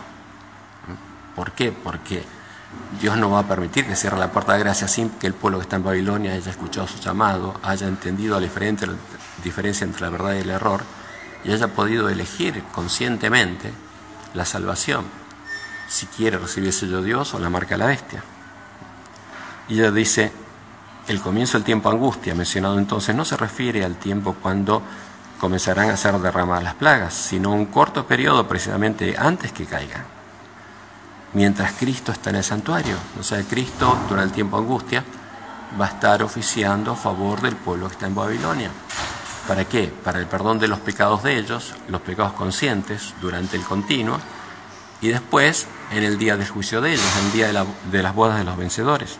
¿Por 1.34 1.52
qué? 1.52 1.72
Porque 1.72 2.24
Dios 3.00 3.16
no 3.16 3.30
va 3.30 3.40
a 3.40 3.48
permitir 3.48 3.86
que 3.86 3.96
cierre 3.96 4.18
la 4.18 4.30
puerta 4.30 4.52
de 4.52 4.60
gracia 4.60 4.86
sin 4.86 5.10
que 5.10 5.26
el 5.26 5.34
pueblo 5.34 5.58
que 5.58 5.64
está 5.64 5.76
en 5.76 5.84
Babilonia 5.84 6.34
haya 6.34 6.50
escuchado 6.50 6.86
su 6.86 7.00
llamado, 7.00 7.58
haya 7.64 7.88
entendido 7.88 8.38
la 8.38 8.46
diferencia 9.42 9.84
entre 9.84 10.02
la 10.02 10.10
verdad 10.10 10.34
y 10.34 10.38
el 10.38 10.50
error 10.50 10.82
y 11.44 11.50
haya 11.50 11.68
podido 11.68 12.08
elegir 12.08 12.62
conscientemente 12.72 13.72
la 14.34 14.44
salvación, 14.44 15.04
si 15.88 16.06
quiere 16.06 16.38
recibir 16.38 16.68
ese 16.68 16.80
sello 16.80 17.02
Dios 17.02 17.34
o 17.34 17.38
la 17.38 17.50
marca 17.50 17.74
de 17.74 17.78
la 17.78 17.86
bestia. 17.86 18.22
Y 19.68 19.78
ella 19.78 19.90
dice, 19.90 20.32
el 21.08 21.20
comienzo 21.20 21.56
del 21.56 21.64
tiempo 21.64 21.88
angustia, 21.88 22.34
mencionado 22.34 22.78
entonces, 22.78 23.14
no 23.14 23.24
se 23.24 23.36
refiere 23.36 23.84
al 23.84 23.96
tiempo 23.96 24.34
cuando 24.40 24.82
comenzarán 25.40 25.90
a 25.90 25.96
ser 25.96 26.18
derramadas 26.18 26.64
las 26.64 26.74
plagas, 26.74 27.14
sino 27.14 27.52
un 27.52 27.66
corto 27.66 28.06
periodo 28.06 28.46
precisamente 28.46 29.14
antes 29.18 29.52
que 29.52 29.66
caigan. 29.66 30.04
Mientras 31.34 31.72
Cristo 31.72 32.12
está 32.12 32.30
en 32.30 32.36
el 32.36 32.44
santuario, 32.44 32.96
o 33.18 33.22
sea, 33.22 33.42
Cristo 33.42 33.98
durante 34.08 34.28
el 34.28 34.32
tiempo 34.32 34.56
angustia 34.56 35.04
va 35.78 35.86
a 35.86 35.88
estar 35.88 36.22
oficiando 36.22 36.92
a 36.92 36.96
favor 36.96 37.40
del 37.40 37.56
pueblo 37.56 37.88
que 37.88 37.94
está 37.94 38.06
en 38.06 38.14
Babilonia. 38.14 38.70
¿Para 39.46 39.66
qué? 39.66 39.92
Para 40.02 40.18
el 40.20 40.26
perdón 40.26 40.58
de 40.58 40.68
los 40.68 40.78
pecados 40.78 41.22
de 41.22 41.36
ellos, 41.36 41.74
los 41.88 42.00
pecados 42.00 42.32
conscientes 42.32 43.12
durante 43.20 43.56
el 43.56 43.62
continuo, 43.62 44.18
y 45.02 45.08
después 45.08 45.66
en 45.90 46.02
el 46.02 46.16
día 46.16 46.38
del 46.38 46.48
juicio 46.48 46.80
de 46.80 46.92
ellos, 46.92 47.04
en 47.18 47.26
el 47.26 47.32
día 47.32 47.48
de, 47.90 48.02
las 48.02 48.14
bodas 48.14 48.38
de 48.38 48.44
los 48.44 48.56
vencedores. 48.56 49.18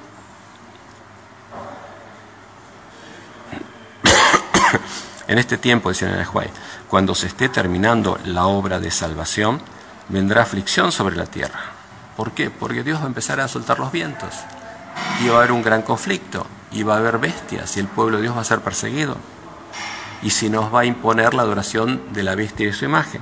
en 5.28 5.38
este 5.38 5.58
tiempo, 5.58 5.90
dice 5.90 6.06
el 6.06 6.24
Juárez, 6.24 6.52
cuando 6.88 7.14
se 7.14 7.26
esté 7.26 7.50
terminando 7.50 8.18
la 8.24 8.46
obra 8.46 8.80
de 8.80 8.90
salvación, 8.90 9.60
vendrá 10.08 10.40
aflicción 10.42 10.90
sobre 10.90 11.16
la 11.16 11.26
tierra. 11.26 11.60
¿Por 12.16 12.32
qué? 12.32 12.48
Porque 12.48 12.82
Dios 12.82 13.00
va 13.00 13.04
a 13.04 13.08
empezar 13.08 13.40
a 13.40 13.48
soltar 13.48 13.78
los 13.78 13.92
vientos 13.92 14.32
y 15.22 15.28
va 15.28 15.34
a 15.34 15.38
haber 15.38 15.52
un 15.52 15.62
gran 15.62 15.82
conflicto 15.82 16.46
y 16.70 16.82
va 16.82 16.94
a 16.94 16.98
haber 16.98 17.18
bestias 17.18 17.76
y 17.76 17.80
el 17.80 17.88
pueblo 17.88 18.16
de 18.16 18.22
Dios 18.22 18.36
va 18.36 18.40
a 18.40 18.44
ser 18.44 18.60
perseguido 18.60 19.18
y 20.24 20.30
si 20.30 20.48
nos 20.48 20.74
va 20.74 20.80
a 20.80 20.84
imponer 20.86 21.34
la 21.34 21.42
adoración 21.42 22.02
de 22.12 22.22
la 22.22 22.34
bestia 22.34 22.64
y 22.64 22.66
de 22.68 22.72
su 22.72 22.86
imagen. 22.86 23.20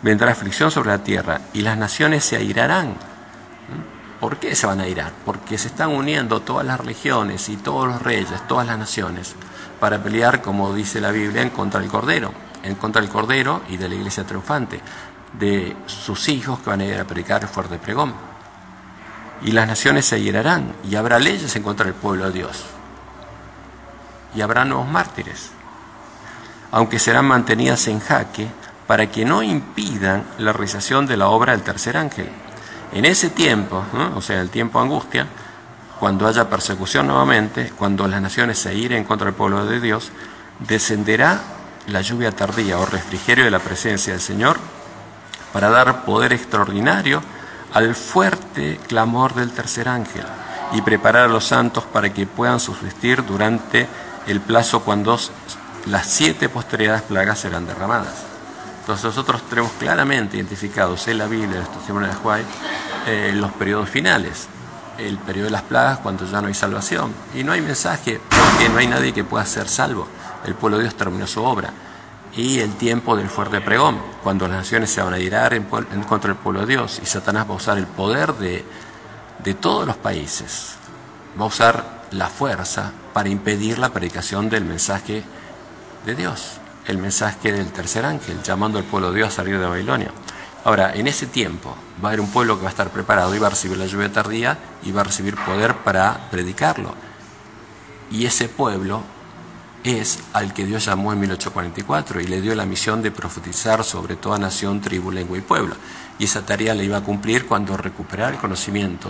Vendrá 0.00 0.32
aflicción 0.32 0.70
sobre 0.70 0.88
la 0.88 1.04
tierra 1.04 1.42
y 1.52 1.60
las 1.60 1.76
naciones 1.76 2.24
se 2.24 2.36
airarán. 2.36 2.96
¿Por 4.18 4.38
qué 4.38 4.56
se 4.56 4.66
van 4.66 4.80
a 4.80 4.84
airar? 4.84 5.12
Porque 5.26 5.58
se 5.58 5.68
están 5.68 5.90
uniendo 5.90 6.40
todas 6.40 6.66
las 6.66 6.80
religiones 6.80 7.48
y 7.50 7.56
todos 7.56 7.86
los 7.86 8.02
reyes, 8.02 8.46
todas 8.48 8.66
las 8.66 8.78
naciones, 8.78 9.34
para 9.78 10.02
pelear, 10.02 10.40
como 10.40 10.74
dice 10.74 11.00
la 11.00 11.10
Biblia, 11.10 11.42
en 11.42 11.50
contra 11.50 11.80
del 11.80 11.90
Cordero, 11.90 12.32
en 12.62 12.74
contra 12.76 13.02
del 13.02 13.10
Cordero 13.10 13.62
y 13.68 13.76
de 13.76 13.88
la 13.88 13.94
iglesia 13.94 14.24
triunfante, 14.24 14.80
de 15.38 15.76
sus 15.86 16.28
hijos 16.28 16.60
que 16.60 16.70
van 16.70 16.80
a 16.80 16.84
ir 16.84 16.98
a 16.98 17.04
predicar 17.04 17.42
el 17.42 17.48
fuerte 17.48 17.78
pregón. 17.78 18.14
Y 19.42 19.52
las 19.52 19.66
naciones 19.66 20.06
se 20.06 20.16
airarán 20.16 20.72
y 20.88 20.94
habrá 20.94 21.18
leyes 21.18 21.54
en 21.56 21.62
contra 21.62 21.84
del 21.84 21.94
pueblo 21.94 22.26
de 22.26 22.32
Dios. 22.32 22.64
Y 24.34 24.40
habrá 24.40 24.64
nuevos 24.64 24.88
mártires, 24.88 25.50
aunque 26.70 26.98
serán 26.98 27.26
mantenidas 27.26 27.86
en 27.88 28.00
jaque 28.00 28.48
para 28.86 29.10
que 29.10 29.24
no 29.24 29.42
impidan 29.42 30.24
la 30.38 30.52
realización 30.52 31.06
de 31.06 31.16
la 31.16 31.28
obra 31.28 31.52
del 31.52 31.62
tercer 31.62 31.96
ángel. 31.96 32.28
En 32.92 33.04
ese 33.04 33.30
tiempo, 33.30 33.84
o 34.14 34.20
sea, 34.20 34.40
el 34.40 34.50
tiempo 34.50 34.80
angustia, 34.80 35.26
cuando 35.98 36.26
haya 36.26 36.50
persecución 36.50 37.06
nuevamente, 37.06 37.72
cuando 37.78 38.08
las 38.08 38.20
naciones 38.20 38.58
se 38.58 38.74
iren 38.74 39.04
contra 39.04 39.28
el 39.28 39.34
pueblo 39.34 39.64
de 39.64 39.80
Dios, 39.80 40.10
descenderá 40.58 41.40
la 41.86 42.00
lluvia 42.00 42.32
tardía 42.32 42.78
o 42.78 42.86
refrigerio 42.86 43.44
de 43.44 43.50
la 43.50 43.58
presencia 43.58 44.12
del 44.12 44.20
Señor 44.20 44.58
para 45.52 45.70
dar 45.70 46.04
poder 46.04 46.32
extraordinario 46.32 47.22
al 47.72 47.94
fuerte 47.94 48.78
clamor 48.88 49.34
del 49.34 49.52
tercer 49.52 49.88
ángel 49.88 50.24
y 50.72 50.82
preparar 50.82 51.24
a 51.24 51.32
los 51.32 51.44
santos 51.44 51.84
para 51.84 52.12
que 52.12 52.26
puedan 52.26 52.60
subsistir 52.60 53.24
durante 53.24 53.86
el 54.26 54.40
plazo 54.40 54.82
cuando 54.82 55.18
las 55.86 56.06
siete 56.06 56.48
posteridades 56.48 57.02
plagas 57.02 57.40
serán 57.40 57.66
derramadas. 57.66 58.24
Entonces 58.80 59.04
nosotros 59.04 59.42
tenemos 59.48 59.72
claramente 59.78 60.36
identificados 60.36 61.06
en 61.08 61.18
la 61.18 61.26
Biblia, 61.26 61.58
en 61.58 61.62
esta 61.62 61.80
semana 61.86 62.08
de 62.08 62.14
Juárez, 62.14 62.46
eh, 63.06 63.32
los 63.34 63.52
periodos 63.52 63.88
finales. 63.88 64.48
El 64.98 65.18
periodo 65.18 65.46
de 65.46 65.52
las 65.52 65.62
plagas 65.62 65.98
cuando 66.00 66.26
ya 66.26 66.40
no 66.40 66.48
hay 66.48 66.54
salvación. 66.54 67.12
Y 67.34 67.44
no 67.44 67.52
hay 67.52 67.60
mensaje 67.60 68.20
porque 68.28 68.68
no 68.68 68.78
hay 68.78 68.88
nadie 68.88 69.12
que 69.12 69.24
pueda 69.24 69.46
ser 69.46 69.68
salvo. 69.68 70.08
El 70.44 70.54
pueblo 70.54 70.78
de 70.78 70.84
Dios 70.84 70.96
terminó 70.96 71.26
su 71.26 71.42
obra. 71.44 71.72
Y 72.34 72.60
el 72.60 72.74
tiempo 72.74 73.14
del 73.14 73.28
fuerte 73.28 73.60
pregón, 73.60 74.00
cuando 74.22 74.48
las 74.48 74.56
naciones 74.58 74.90
se 74.90 75.02
van 75.02 75.14
a 75.14 75.18
irar 75.18 75.54
en, 75.54 75.64
contra 75.64 76.32
del 76.32 76.36
pueblo 76.36 76.60
de 76.62 76.66
Dios 76.66 77.00
y 77.02 77.06
Satanás 77.06 77.46
va 77.48 77.52
a 77.52 77.56
usar 77.56 77.78
el 77.78 77.86
poder 77.86 78.34
de, 78.34 78.64
de 79.44 79.54
todos 79.54 79.86
los 79.86 79.96
países. 79.96 80.74
Va 81.38 81.44
a 81.44 81.48
usar 81.48 82.01
la 82.12 82.28
fuerza 82.28 82.92
para 83.12 83.28
impedir 83.28 83.78
la 83.78 83.90
predicación 83.90 84.48
del 84.48 84.64
mensaje 84.64 85.22
de 86.06 86.14
Dios 86.14 86.60
el 86.86 86.98
mensaje 86.98 87.52
del 87.52 87.70
tercer 87.72 88.04
ángel, 88.04 88.42
llamando 88.42 88.78
al 88.78 88.84
pueblo 88.84 89.10
de 89.10 89.18
Dios 89.18 89.28
a 89.28 89.36
salir 89.36 89.58
de 89.58 89.66
Babilonia. 89.66 90.10
Ahora, 90.64 90.94
en 90.94 91.06
ese 91.06 91.26
tiempo 91.26 91.76
va 92.02 92.08
a 92.08 92.12
haber 92.12 92.20
un 92.20 92.30
pueblo 92.30 92.56
que 92.56 92.62
va 92.62 92.68
a 92.68 92.70
estar 92.70 92.90
preparado 92.90 93.34
y 93.34 93.38
va 93.38 93.48
a 93.48 93.50
recibir 93.50 93.76
la 93.76 93.86
lluvia 93.86 94.12
tardía 94.12 94.58
y 94.82 94.92
va 94.92 95.00
a 95.00 95.04
recibir 95.04 95.36
poder 95.36 95.76
para 95.78 96.28
predicarlo. 96.30 96.94
Y 98.10 98.26
ese 98.26 98.48
pueblo 98.48 99.02
es 99.82 100.20
al 100.32 100.52
que 100.52 100.64
Dios 100.64 100.84
llamó 100.84 101.12
en 101.12 101.20
1844 101.20 102.20
y 102.20 102.26
le 102.26 102.40
dio 102.40 102.54
la 102.54 102.66
misión 102.66 103.02
de 103.02 103.10
profetizar 103.10 103.82
sobre 103.82 104.14
toda 104.14 104.38
nación, 104.38 104.80
tribu, 104.80 105.10
lengua 105.10 105.38
y 105.38 105.40
pueblo. 105.40 105.74
Y 106.18 106.24
esa 106.24 106.46
tarea 106.46 106.74
la 106.74 106.84
iba 106.84 106.98
a 106.98 107.02
cumplir 107.02 107.46
cuando 107.46 107.76
recuperara 107.76 108.30
el 108.30 108.38
conocimiento 108.40 109.08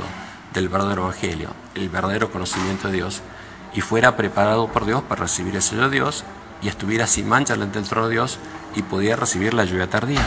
del 0.53 0.69
verdadero 0.69 1.03
evangelio, 1.03 1.51
el 1.75 1.89
verdadero 1.89 2.31
conocimiento 2.31 2.89
de 2.89 2.95
Dios, 2.95 3.23
y 3.75 3.81
fuera 3.81 4.17
preparado 4.17 4.69
por 4.69 4.85
Dios 4.85 5.03
para 5.03 5.23
recibir 5.23 5.57
el 5.57 5.63
sello 5.63 5.89
de 5.89 5.97
Dios 5.97 6.25
y 6.63 6.69
estuviera 6.69 7.07
sin 7.07 7.29
mancha 7.29 7.55
delante 7.55 7.79
del 7.79 7.89
trono 7.89 8.09
de 8.09 8.15
Dios 8.15 8.39
y 8.75 8.83
podía 8.83 9.17
recibir 9.17 9.55
la 9.55 9.65
lluvia 9.65 9.89
tardía. 9.89 10.25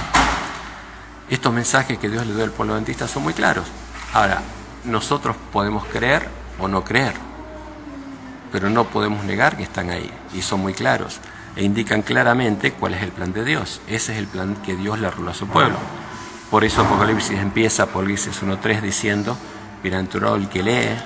Estos 1.29 1.53
mensajes 1.53 1.97
que 1.97 2.09
Dios 2.09 2.25
le 2.25 2.35
dio 2.35 2.43
al 2.43 2.51
pueblo 2.51 2.73
adventista 2.73 3.07
son 3.07 3.23
muy 3.23 3.33
claros. 3.33 3.65
Ahora, 4.13 4.41
nosotros 4.83 5.35
podemos 5.51 5.85
creer 5.85 6.27
o 6.59 6.67
no 6.67 6.83
creer, 6.83 7.13
pero 8.51 8.69
no 8.69 8.85
podemos 8.85 9.23
negar 9.25 9.57
que 9.57 9.63
están 9.63 9.89
ahí 9.89 10.11
y 10.33 10.41
son 10.41 10.61
muy 10.61 10.73
claros 10.73 11.19
e 11.55 11.63
indican 11.63 12.01
claramente 12.01 12.73
cuál 12.73 12.93
es 12.93 13.01
el 13.01 13.11
plan 13.11 13.33
de 13.33 13.45
Dios. 13.45 13.81
Ese 13.87 14.13
es 14.13 14.19
el 14.19 14.27
plan 14.27 14.55
que 14.65 14.75
Dios 14.75 14.99
le 14.99 15.07
arroló 15.07 15.31
a 15.31 15.33
su 15.33 15.47
pueblo. 15.47 15.77
Por 16.51 16.63
eso 16.63 16.81
Apocalipsis 16.81 17.39
empieza, 17.39 17.83
Apocalipsis 17.83 18.43
1.3 18.43 18.81
diciendo, 18.81 19.37
el 19.87 20.49
que 20.49 20.63
lee, 20.63 20.97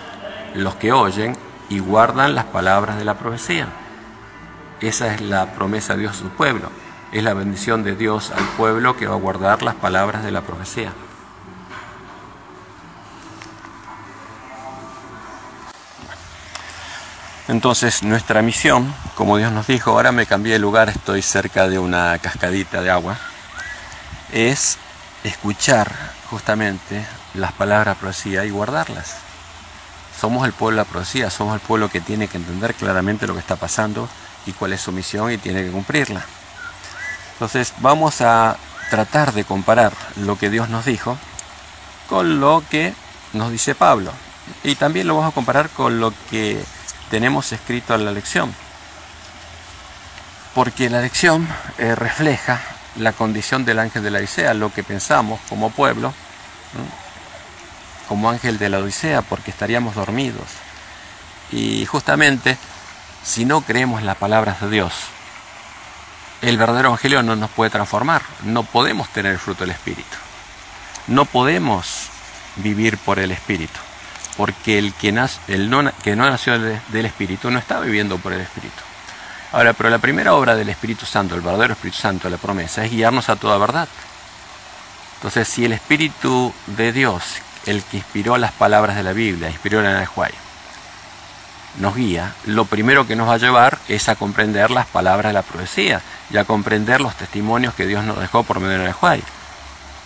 los 0.55 0.75
que 0.75 0.91
oyen 0.91 1.35
y 1.69 1.79
guardan 1.79 2.35
las 2.35 2.45
palabras 2.45 2.97
de 2.97 3.05
la 3.05 3.15
profecía. 3.15 3.67
Esa 4.79 5.13
es 5.13 5.21
la 5.21 5.53
promesa 5.53 5.93
de 5.93 6.01
Dios 6.01 6.15
a 6.15 6.19
su 6.19 6.29
pueblo. 6.29 6.69
Es 7.11 7.23
la 7.23 7.33
bendición 7.33 7.83
de 7.83 7.95
Dios 7.95 8.31
al 8.31 8.43
pueblo 8.57 8.95
que 8.95 9.07
va 9.07 9.15
a 9.15 9.19
guardar 9.19 9.63
las 9.63 9.75
palabras 9.75 10.23
de 10.23 10.31
la 10.31 10.41
profecía. 10.41 10.93
Entonces 17.47 18.03
nuestra 18.03 18.43
misión, 18.43 18.93
como 19.15 19.37
Dios 19.37 19.51
nos 19.51 19.65
dijo, 19.65 19.91
ahora 19.91 20.11
me 20.11 20.27
cambié 20.27 20.53
de 20.53 20.59
lugar, 20.59 20.87
estoy 20.89 21.23
cerca 21.23 21.67
de 21.67 21.79
una 21.79 22.17
cascadita 22.19 22.81
de 22.81 22.91
agua, 22.91 23.17
es 24.31 24.77
escuchar 25.23 25.91
justamente 26.29 27.03
las 27.33 27.51
palabras 27.51 27.97
profecía 27.97 28.45
y 28.45 28.49
guardarlas. 28.49 29.15
Somos 30.19 30.45
el 30.45 30.53
pueblo 30.53 30.81
de 30.81 30.85
la 30.85 30.91
profecía, 30.91 31.29
somos 31.29 31.53
el 31.53 31.61
pueblo 31.61 31.89
que 31.89 32.01
tiene 32.01 32.27
que 32.27 32.37
entender 32.37 32.73
claramente 32.75 33.27
lo 33.27 33.33
que 33.33 33.39
está 33.39 33.55
pasando 33.55 34.09
y 34.45 34.51
cuál 34.51 34.73
es 34.73 34.81
su 34.81 34.91
misión 34.91 35.31
y 35.31 35.37
tiene 35.37 35.63
que 35.63 35.71
cumplirla. 35.71 36.23
Entonces 37.33 37.73
vamos 37.79 38.21
a 38.21 38.57
tratar 38.89 39.33
de 39.33 39.45
comparar 39.45 39.93
lo 40.17 40.37
que 40.37 40.49
Dios 40.49 40.69
nos 40.69 40.85
dijo 40.85 41.17
con 42.09 42.39
lo 42.39 42.63
que 42.69 42.93
nos 43.33 43.51
dice 43.51 43.75
Pablo. 43.75 44.11
Y 44.63 44.75
también 44.75 45.07
lo 45.07 45.15
vamos 45.15 45.31
a 45.31 45.35
comparar 45.35 45.69
con 45.69 45.99
lo 45.99 46.13
que 46.29 46.61
tenemos 47.09 47.51
escrito 47.51 47.95
en 47.95 48.05
la 48.05 48.11
lección. 48.11 48.53
Porque 50.55 50.89
la 50.89 51.01
lección 51.01 51.47
eh, 51.77 51.95
refleja 51.95 52.59
la 52.95 53.13
condición 53.13 53.63
del 53.63 53.79
ángel 53.79 54.03
de 54.03 54.11
la 54.11 54.19
Odisea, 54.19 54.53
lo 54.53 54.73
que 54.73 54.83
pensamos 54.83 55.39
como 55.47 55.69
pueblo, 55.69 56.13
como 58.09 58.31
ángel 58.31 58.57
de 58.57 58.69
la 58.69 58.79
Odisea, 58.79 59.21
porque 59.21 59.51
estaríamos 59.51 59.93
dormidos. 59.93 60.47
Y 61.51 61.85
justamente 61.85 62.57
si 63.23 63.45
no 63.45 63.61
creemos 63.61 64.01
las 64.01 64.17
palabras 64.17 64.59
de 64.61 64.69
Dios, 64.69 64.93
el 66.41 66.57
verdadero 66.57 66.89
evangelio 66.89 67.21
no 67.21 67.35
nos 67.35 67.51
puede 67.51 67.69
transformar. 67.69 68.23
No 68.43 68.63
podemos 68.63 69.09
tener 69.09 69.33
el 69.33 69.39
fruto 69.39 69.63
del 69.63 69.71
Espíritu. 69.71 70.17
No 71.07 71.25
podemos 71.25 72.07
vivir 72.55 72.97
por 72.97 73.19
el 73.19 73.31
Espíritu. 73.31 73.79
Porque 74.37 74.79
el 74.79 74.93
que, 74.93 75.11
no, 75.11 75.27
que 76.03 76.15
no 76.15 76.27
nació 76.27 76.57
del 76.57 77.05
Espíritu 77.05 77.51
no 77.51 77.59
está 77.59 77.79
viviendo 77.79 78.17
por 78.17 78.33
el 78.33 78.41
Espíritu. 78.41 78.81
Ahora, 79.51 79.73
pero 79.73 79.89
la 79.89 79.99
primera 79.99 80.33
obra 80.33 80.55
del 80.55 80.69
Espíritu 80.69 81.05
Santo, 81.05 81.35
el 81.35 81.41
verdadero 81.41 81.73
Espíritu 81.73 81.99
Santo, 81.99 82.27
la 82.29 82.37
promesa, 82.37 82.85
es 82.85 82.91
guiarnos 82.91 83.29
a 83.29 83.35
toda 83.35 83.57
verdad. 83.59 83.87
Entonces, 85.17 85.47
si 85.47 85.65
el 85.65 85.73
Espíritu 85.73 86.53
de 86.65 86.93
Dios, 86.93 87.41
el 87.69 87.83
que 87.83 87.97
inspiró 87.97 88.37
las 88.37 88.51
palabras 88.51 88.95
de 88.95 89.03
la 89.03 89.13
Biblia, 89.13 89.49
inspiró 89.49 89.81
la 89.81 90.05
Juárez, 90.05 90.35
nos 91.77 91.95
guía, 91.95 92.33
lo 92.45 92.65
primero 92.65 93.05
que 93.05 93.15
nos 93.15 93.29
va 93.29 93.35
a 93.35 93.37
llevar 93.37 93.77
es 93.87 94.09
a 94.09 94.15
comprender 94.15 94.71
las 94.71 94.87
palabras 94.87 95.29
de 95.29 95.33
la 95.33 95.43
profecía 95.43 96.01
y 96.31 96.37
a 96.37 96.45
comprender 96.45 96.99
los 96.99 97.15
testimonios 97.15 97.75
que 97.75 97.85
Dios 97.85 98.03
nos 98.03 98.19
dejó 98.19 98.43
por 98.43 98.59
medio 98.59 98.79
de 98.79 98.85
Nehuay 98.85 99.23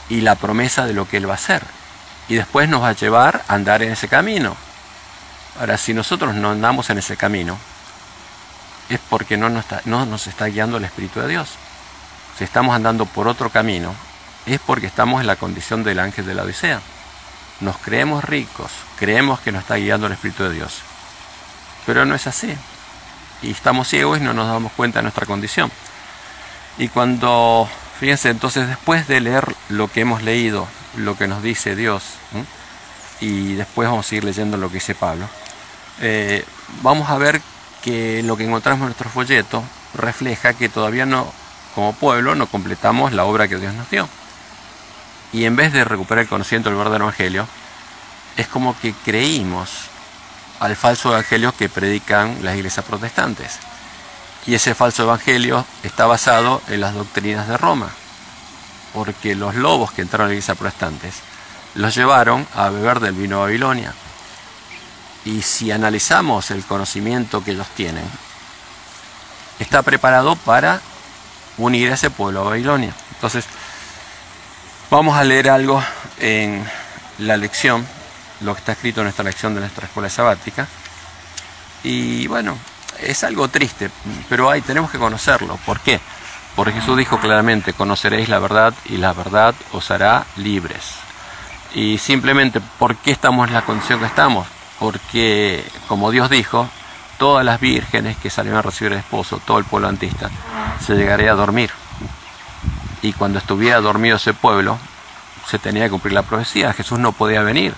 y 0.09 0.21
la 0.21 0.35
promesa 0.35 0.85
de 0.85 0.93
lo 0.93 1.07
que 1.07 1.17
Él 1.17 1.27
va 1.27 1.33
a 1.33 1.35
hacer. 1.35 1.63
Y 2.27 2.35
después 2.35 2.67
nos 2.67 2.83
va 2.83 2.89
a 2.89 2.95
llevar 2.95 3.43
a 3.47 3.55
andar 3.55 3.81
en 3.81 3.93
ese 3.93 4.07
camino. 4.07 4.55
Ahora, 5.59 5.77
si 5.77 5.93
nosotros 5.93 6.35
no 6.35 6.51
andamos 6.51 6.89
en 6.89 6.97
ese 6.97 7.17
camino, 7.17 7.57
es 8.89 8.99
porque 9.09 9.37
no 9.37 9.49
nos 9.49 9.63
está, 9.63 9.81
no 9.85 10.05
nos 10.05 10.27
está 10.27 10.45
guiando 10.45 10.77
el 10.77 10.85
Espíritu 10.85 11.21
de 11.21 11.29
Dios. 11.29 11.49
Si 12.37 12.43
estamos 12.43 12.75
andando 12.75 13.05
por 13.05 13.27
otro 13.27 13.49
camino, 13.49 13.95
es 14.45 14.59
porque 14.59 14.87
estamos 14.87 15.21
en 15.21 15.27
la 15.27 15.37
condición 15.37 15.83
del 15.83 15.99
ángel 15.99 16.25
de 16.25 16.35
la 16.35 16.43
Odisea. 16.43 16.81
Nos 17.59 17.77
creemos 17.77 18.23
ricos, 18.23 18.71
creemos 18.97 19.39
que 19.39 19.51
nos 19.51 19.61
está 19.61 19.75
guiando 19.75 20.07
el 20.07 20.13
Espíritu 20.13 20.43
de 20.43 20.53
Dios 20.53 20.81
pero 21.85 22.05
no 22.05 22.15
es 22.15 22.27
así. 22.27 22.55
Y 23.41 23.51
estamos 23.51 23.89
ciegos 23.89 24.17
y 24.19 24.21
no 24.21 24.33
nos 24.33 24.47
damos 24.47 24.71
cuenta 24.71 24.99
de 24.99 25.03
nuestra 25.03 25.25
condición. 25.25 25.69
Y 26.77 26.87
cuando 26.87 27.67
Fíjense, 27.99 28.29
entonces 28.29 28.67
después 28.67 29.07
de 29.07 29.21
leer 29.21 29.55
lo 29.69 29.87
que 29.87 30.01
hemos 30.01 30.23
leído, 30.23 30.67
lo 30.97 31.15
que 31.15 31.27
nos 31.27 31.41
dice 31.41 31.73
Dios, 31.73 32.03
y 33.21 33.53
después 33.53 33.87
vamos 33.87 34.05
a 34.05 34.09
seguir 34.09 34.25
leyendo 34.25 34.57
lo 34.57 34.67
que 34.67 34.73
dice 34.73 34.93
Pablo, 34.93 35.29
eh, 36.01 36.43
vamos 36.81 37.09
a 37.09 37.17
ver 37.17 37.39
que 37.81 38.21
lo 38.23 38.35
que 38.35 38.43
encontramos 38.43 38.81
en 38.81 38.87
nuestro 38.87 39.09
folleto 39.09 39.63
refleja 39.93 40.53
que 40.53 40.67
todavía 40.67 41.05
no, 41.05 41.31
como 41.75 41.93
pueblo, 41.93 42.35
no 42.35 42.47
completamos 42.47 43.13
la 43.13 43.23
obra 43.23 43.47
que 43.47 43.57
Dios 43.57 43.73
nos 43.73 43.89
dio. 43.89 44.09
Y 45.33 45.45
en 45.45 45.55
vez 45.55 45.73
de 45.73 45.83
recuperar 45.83 46.23
el 46.23 46.29
conocimiento 46.29 46.69
del 46.69 46.77
verdadero 46.77 47.05
evangelio, 47.05 47.47
es 48.37 48.47
como 48.47 48.79
que 48.79 48.93
creímos 48.93 49.89
al 50.59 50.75
falso 50.75 51.09
evangelio 51.09 51.53
que 51.55 51.69
predican 51.69 52.37
las 52.41 52.55
iglesias 52.55 52.85
protestantes. 52.85 53.59
Y 54.45 54.55
ese 54.55 54.75
falso 54.75 55.03
evangelio 55.03 55.65
está 55.83 56.05
basado 56.05 56.61
en 56.67 56.81
las 56.81 56.93
doctrinas 56.93 57.47
de 57.47 57.57
Roma, 57.57 57.89
porque 58.93 59.35
los 59.35 59.55
lobos 59.55 59.91
que 59.91 60.03
entraron 60.03 60.25
a 60.25 60.27
la 60.29 60.33
iglesia 60.35 60.55
protestantes 60.55 61.15
los 61.75 61.95
llevaron 61.95 62.47
a 62.53 62.69
beber 62.69 62.99
del 62.99 63.13
vino 63.13 63.37
de 63.37 63.41
Babilonia. 63.41 63.93
Y 65.25 65.41
si 65.41 65.71
analizamos 65.71 66.51
el 66.51 66.63
conocimiento 66.65 67.43
que 67.43 67.51
ellos 67.51 67.67
tienen, 67.75 68.05
está 69.59 69.81
preparado 69.81 70.35
para 70.35 70.81
unir 71.57 71.91
a 71.91 71.95
ese 71.95 72.09
pueblo 72.09 72.41
a 72.41 72.49
Babilonia. 72.49 72.93
Entonces, 73.15 73.45
vamos 74.93 75.17
a 75.17 75.23
leer 75.23 75.49
algo 75.49 75.83
en 76.19 76.63
la 77.17 77.35
lección, 77.35 77.83
lo 78.41 78.53
que 78.53 78.59
está 78.59 78.73
escrito 78.73 79.01
en 79.01 79.05
nuestra 79.05 79.25
lección 79.25 79.55
de 79.55 79.61
nuestra 79.61 79.87
escuela 79.87 80.07
sabática. 80.07 80.67
Y 81.83 82.27
bueno, 82.27 82.55
es 83.01 83.23
algo 83.23 83.47
triste, 83.47 83.89
pero 84.29 84.51
ahí 84.51 84.61
tenemos 84.61 84.91
que 84.91 84.99
conocerlo. 84.99 85.57
¿Por 85.65 85.79
qué? 85.79 85.99
Porque 86.55 86.73
Jesús 86.73 86.95
dijo 86.95 87.19
claramente, 87.19 87.73
conoceréis 87.73 88.29
la 88.29 88.37
verdad 88.37 88.71
y 88.85 88.97
la 88.97 89.13
verdad 89.13 89.55
os 89.71 89.89
hará 89.89 90.27
libres. 90.35 90.97
Y 91.73 91.97
simplemente, 91.97 92.61
¿por 92.77 92.95
qué 92.95 93.09
estamos 93.09 93.47
en 93.47 93.55
la 93.55 93.63
condición 93.63 93.99
que 93.99 94.05
estamos? 94.05 94.47
Porque, 94.79 95.65
como 95.87 96.11
Dios 96.11 96.29
dijo, 96.29 96.69
todas 97.17 97.43
las 97.43 97.59
vírgenes 97.59 98.15
que 98.17 98.29
salieron 98.29 98.59
a 98.59 98.61
recibir 98.61 98.93
el 98.93 98.99
esposo, 98.99 99.41
todo 99.43 99.57
el 99.57 99.65
pueblo 99.65 99.87
antista, 99.87 100.29
se 100.85 100.93
llegaría 100.93 101.31
a 101.31 101.35
dormir. 101.35 101.71
Y 103.03 103.13
cuando 103.13 103.37
estuviera 103.37 103.79
dormido 103.81 104.17
ese 104.17 104.33
pueblo, 104.33 104.79
se 105.45 105.59
tenía 105.59 105.83
que 105.83 105.91
cumplir 105.91 106.13
la 106.13 106.23
profecía. 106.23 106.73
Jesús 106.73 106.97
no 106.97 107.11
podía 107.11 107.43
venir 107.43 107.75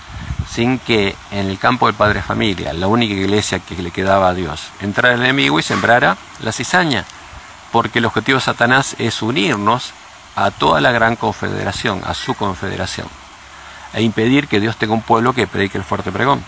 sin 0.48 0.78
que 0.78 1.14
en 1.32 1.48
el 1.48 1.58
campo 1.58 1.86
del 1.86 1.96
Padre 1.96 2.22
Familia, 2.22 2.72
la 2.72 2.86
única 2.86 3.12
iglesia 3.12 3.58
que 3.58 3.74
le 3.82 3.90
quedaba 3.90 4.28
a 4.28 4.34
Dios, 4.34 4.70
entrara 4.80 5.14
el 5.14 5.20
enemigo 5.20 5.58
y 5.58 5.62
sembrara 5.62 6.16
la 6.40 6.52
cizaña. 6.52 7.04
Porque 7.72 7.98
el 7.98 8.06
objetivo 8.06 8.38
de 8.38 8.44
Satanás 8.44 8.96
es 8.98 9.20
unirnos 9.20 9.92
a 10.36 10.50
toda 10.50 10.80
la 10.80 10.92
gran 10.92 11.16
confederación, 11.16 12.02
a 12.06 12.14
su 12.14 12.34
confederación 12.34 13.08
e 13.92 14.02
impedir 14.02 14.46
que 14.46 14.60
Dios 14.60 14.76
tenga 14.76 14.94
un 14.94 15.02
pueblo 15.02 15.32
que 15.32 15.46
predique 15.46 15.78
el 15.78 15.84
fuerte 15.84 16.12
pregón. 16.12 16.44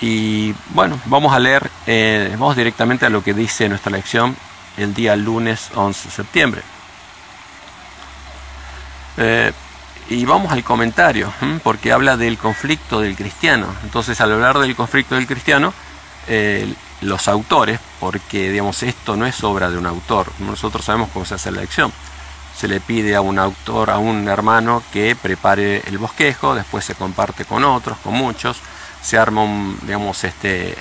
Y 0.00 0.54
bueno, 0.70 1.00
vamos 1.06 1.32
a 1.32 1.38
leer, 1.38 1.70
eh, 1.86 2.28
vamos 2.32 2.56
directamente 2.56 3.06
a 3.06 3.10
lo 3.10 3.24
que 3.24 3.34
dice 3.34 3.68
nuestra 3.68 3.92
lección 3.92 4.36
el 4.76 4.94
día 4.94 5.16
lunes 5.16 5.70
11 5.74 6.08
de 6.08 6.14
septiembre. 6.14 6.62
Eh, 9.16 9.52
y 10.08 10.24
vamos 10.24 10.52
al 10.52 10.64
comentario, 10.64 11.32
porque 11.62 11.92
habla 11.92 12.16
del 12.16 12.36
conflicto 12.36 13.00
del 13.00 13.16
cristiano. 13.16 13.66
Entonces, 13.84 14.20
al 14.20 14.32
hablar 14.32 14.58
del 14.58 14.74
conflicto 14.74 15.14
del 15.14 15.26
cristiano, 15.26 15.72
eh, 16.28 16.74
los 17.00 17.28
autores, 17.28 17.80
porque 18.00 18.50
digamos 18.50 18.82
esto 18.82 19.16
no 19.16 19.26
es 19.26 19.42
obra 19.42 19.70
de 19.70 19.78
un 19.78 19.86
autor, 19.86 20.30
nosotros 20.40 20.84
sabemos 20.84 21.08
cómo 21.12 21.24
se 21.24 21.34
hace 21.34 21.50
la 21.50 21.60
lección 21.62 21.92
se 22.56 22.68
le 22.68 22.80
pide 22.80 23.16
a 23.16 23.20
un 23.20 23.38
autor, 23.38 23.90
a 23.90 23.98
un 23.98 24.28
hermano 24.28 24.82
que 24.92 25.16
prepare 25.16 25.82
el 25.86 25.98
bosquejo, 25.98 26.54
después 26.54 26.84
se 26.84 26.94
comparte 26.94 27.44
con 27.44 27.64
otros, 27.64 27.98
con 27.98 28.14
muchos, 28.14 28.58
se 29.02 29.18
arma 29.18 29.42
digamos, 29.82 30.22
este, 30.24 30.76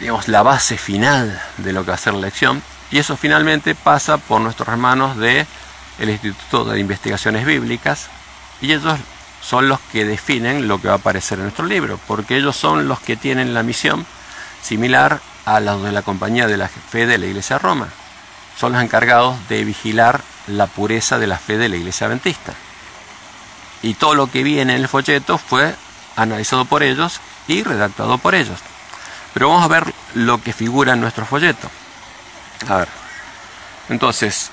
digamos, 0.00 0.28
la 0.28 0.42
base 0.42 0.78
final 0.78 1.40
de 1.58 1.72
lo 1.72 1.84
que 1.84 1.92
va 1.92 1.98
la 2.04 2.12
lección, 2.12 2.62
y 2.92 2.98
eso 2.98 3.16
finalmente 3.16 3.74
pasa 3.74 4.18
por 4.18 4.40
nuestros 4.40 4.68
hermanos 4.68 5.16
del 5.16 5.46
el 5.98 6.10
Instituto 6.10 6.64
de 6.64 6.78
Investigaciones 6.78 7.44
Bíblicas, 7.44 8.08
y 8.60 8.72
ellos 8.72 8.98
son 9.40 9.68
los 9.68 9.80
que 9.80 10.04
definen 10.04 10.68
lo 10.68 10.80
que 10.80 10.88
va 10.88 10.94
a 10.94 10.98
aparecer 10.98 11.38
en 11.38 11.44
nuestro 11.44 11.66
libro, 11.66 11.98
porque 12.06 12.36
ellos 12.36 12.54
son 12.54 12.86
los 12.86 13.00
que 13.00 13.16
tienen 13.16 13.54
la 13.54 13.64
misión 13.64 14.06
similar 14.62 15.20
a 15.44 15.58
la 15.58 15.76
de 15.76 15.90
la 15.90 16.02
Compañía 16.02 16.46
de 16.46 16.56
la 16.56 16.68
Fe 16.68 17.06
de 17.06 17.18
la 17.18 17.26
Iglesia 17.26 17.56
de 17.56 17.62
Roma 17.62 17.88
son 18.58 18.72
los 18.72 18.82
encargados 18.82 19.36
de 19.48 19.64
vigilar 19.64 20.20
la 20.46 20.66
pureza 20.66 21.18
de 21.18 21.26
la 21.26 21.38
fe 21.38 21.58
de 21.58 21.68
la 21.68 21.76
iglesia 21.76 22.06
adventista. 22.06 22.54
Y 23.82 23.94
todo 23.94 24.14
lo 24.14 24.30
que 24.30 24.42
viene 24.42 24.74
en 24.74 24.82
el 24.82 24.88
folleto 24.88 25.38
fue 25.38 25.74
analizado 26.16 26.64
por 26.64 26.82
ellos 26.82 27.20
y 27.48 27.62
redactado 27.62 28.18
por 28.18 28.34
ellos. 28.34 28.60
Pero 29.34 29.48
vamos 29.48 29.64
a 29.64 29.68
ver 29.68 29.92
lo 30.14 30.40
que 30.40 30.52
figura 30.52 30.92
en 30.92 31.00
nuestro 31.00 31.26
folleto. 31.26 31.68
A 32.68 32.76
ver. 32.78 32.88
Entonces, 33.88 34.50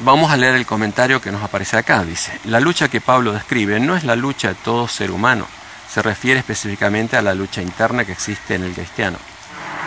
vamos 0.00 0.30
a 0.30 0.36
leer 0.36 0.54
el 0.54 0.66
comentario 0.66 1.20
que 1.20 1.32
nos 1.32 1.42
aparece 1.42 1.76
acá. 1.76 2.04
Dice, 2.04 2.38
la 2.44 2.60
lucha 2.60 2.88
que 2.88 3.00
Pablo 3.00 3.32
describe 3.32 3.80
no 3.80 3.96
es 3.96 4.04
la 4.04 4.16
lucha 4.16 4.48
de 4.48 4.54
todo 4.54 4.88
ser 4.88 5.10
humano, 5.10 5.46
se 5.88 6.02
refiere 6.02 6.40
específicamente 6.40 7.16
a 7.16 7.22
la 7.22 7.34
lucha 7.34 7.62
interna 7.62 8.04
que 8.04 8.12
existe 8.12 8.54
en 8.54 8.64
el 8.64 8.72
cristiano 8.72 9.18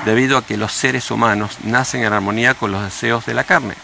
debido 0.06 0.38
a 0.38 0.46
que 0.46 0.56
los 0.56 0.72
seres 0.72 1.12
humanos 1.12 1.58
nacen 1.64 2.04
en 2.04 2.14
armonía 2.14 2.54
con 2.54 2.72
los 2.72 2.82
deseos 2.82 3.26
de 3.26 3.34
la 3.34 3.44
carne. 3.44 3.76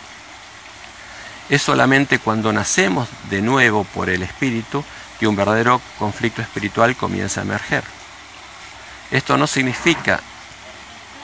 Es 1.50 1.62
solamente 1.62 2.20
cuando 2.20 2.54
nacemos 2.54 3.10
de 3.30 3.42
nuevo 3.42 3.84
por 3.84 4.10
el 4.10 4.24
Espíritu 4.24 4.86
que 5.20 5.28
un 5.28 5.36
verdadero 5.36 5.82
conflicto 6.00 6.42
espiritual 6.42 6.96
comienza 6.96 7.42
a 7.42 7.44
emerger. 7.44 7.84
Esto 9.12 9.38
no 9.38 9.48
significa 9.48 10.22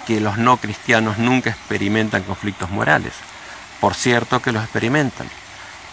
que 0.10 0.20
los 0.20 0.40
no 0.40 0.58
cristianos 0.58 1.20
nunca 1.20 1.52
experimentan 1.52 2.24
conflictos 2.24 2.72
morales. 2.72 3.14
Por 3.80 3.94
cierto 3.94 4.42
que 4.42 4.52
los 4.52 4.64
experimentan, 4.64 5.30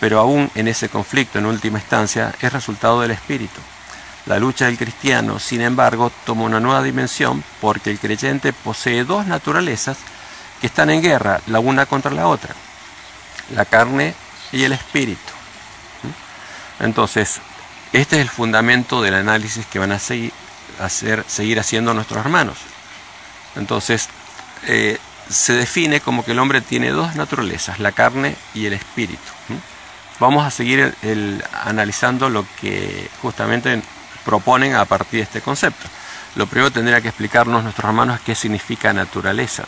pero 0.00 0.18
aún 0.18 0.50
en 0.54 0.68
ese 0.68 0.88
conflicto 0.88 1.38
en 1.38 1.44
última 1.44 1.80
instancia 1.80 2.34
es 2.40 2.50
resultado 2.50 3.02
del 3.02 3.10
Espíritu. 3.10 3.60
La 4.24 4.38
lucha 4.38 4.64
del 4.64 4.78
cristiano, 4.78 5.38
sin 5.38 5.60
embargo, 5.60 6.10
toma 6.24 6.44
una 6.44 6.60
nueva 6.60 6.82
dimensión 6.82 7.44
porque 7.60 7.90
el 7.90 7.98
creyente 7.98 8.54
posee 8.54 9.04
dos 9.04 9.26
naturalezas 9.26 9.98
que 10.62 10.68
están 10.68 10.88
en 10.88 11.02
guerra 11.02 11.42
la 11.48 11.60
una 11.60 11.84
contra 11.84 12.10
la 12.10 12.26
otra, 12.26 12.54
la 13.54 13.66
carne 13.66 14.14
y 14.50 14.62
el 14.62 14.72
espíritu. 14.72 15.30
Entonces, 16.80 17.42
este 17.92 18.16
es 18.16 18.22
el 18.22 18.30
fundamento 18.30 19.02
del 19.02 19.14
análisis 19.14 19.66
que 19.66 19.78
van 19.78 19.92
a 19.92 19.98
seguir, 19.98 20.32
hacer, 20.80 21.22
seguir 21.28 21.60
haciendo 21.60 21.92
nuestros 21.92 22.24
hermanos. 22.24 22.56
Entonces, 23.56 24.08
eh, 24.66 24.98
se 25.28 25.54
define 25.54 26.00
como 26.00 26.24
que 26.24 26.32
el 26.32 26.38
hombre 26.38 26.60
tiene 26.60 26.90
dos 26.90 27.16
naturalezas, 27.16 27.80
la 27.80 27.92
carne 27.92 28.36
y 28.54 28.66
el 28.66 28.74
espíritu. 28.74 29.22
Vamos 30.18 30.46
a 30.46 30.50
seguir 30.50 30.94
analizando 31.52 32.30
lo 32.30 32.46
que 32.60 33.10
justamente 33.20 33.82
proponen 34.24 34.74
a 34.74 34.84
partir 34.84 35.20
de 35.20 35.24
este 35.24 35.40
concepto. 35.40 35.86
Lo 36.36 36.46
primero 36.46 36.70
tendría 36.70 37.00
que 37.00 37.08
explicarnos 37.08 37.62
nuestros 37.62 37.86
hermanos 37.86 38.20
qué 38.24 38.34
significa 38.34 38.92
naturaleza. 38.92 39.64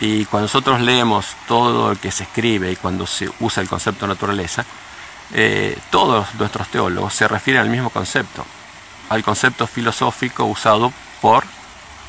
Y 0.00 0.26
cuando 0.26 0.44
nosotros 0.46 0.80
leemos 0.80 1.26
todo 1.48 1.94
lo 1.94 2.00
que 2.00 2.12
se 2.12 2.24
escribe 2.24 2.70
y 2.70 2.76
cuando 2.76 3.06
se 3.06 3.30
usa 3.40 3.62
el 3.62 3.68
concepto 3.68 4.06
naturaleza, 4.06 4.64
eh, 5.32 5.76
todos 5.90 6.34
nuestros 6.34 6.68
teólogos 6.68 7.14
se 7.14 7.26
refieren 7.26 7.62
al 7.62 7.70
mismo 7.70 7.90
concepto, 7.90 8.44
al 9.08 9.24
concepto 9.24 9.66
filosófico 9.66 10.44
usado 10.44 10.92
por 11.20 11.44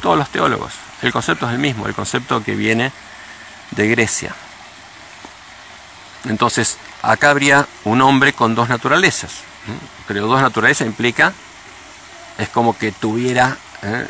todos 0.02 0.18
los 0.18 0.30
teólogos. 0.30 0.74
El 1.02 1.12
concepto 1.12 1.48
es 1.48 1.54
el 1.54 1.60
mismo, 1.60 1.88
el 1.88 1.94
concepto 1.94 2.44
que 2.44 2.56
viene 2.56 2.92
de 3.72 3.88
Grecia. 3.88 4.34
Entonces, 6.26 6.78
acá 7.02 7.30
habría 7.30 7.68
un 7.84 8.02
hombre 8.02 8.34
con 8.34 8.56
dos 8.56 8.70
naturalezas. 8.70 9.42
Pero 10.08 10.28
dos 10.28 10.42
naturalezas 10.42 10.88
implica, 10.88 11.34
es 12.38 12.50
como 12.50 12.78
que 12.78 12.92
tuviera 12.92 13.58
¿eh? 13.82 14.08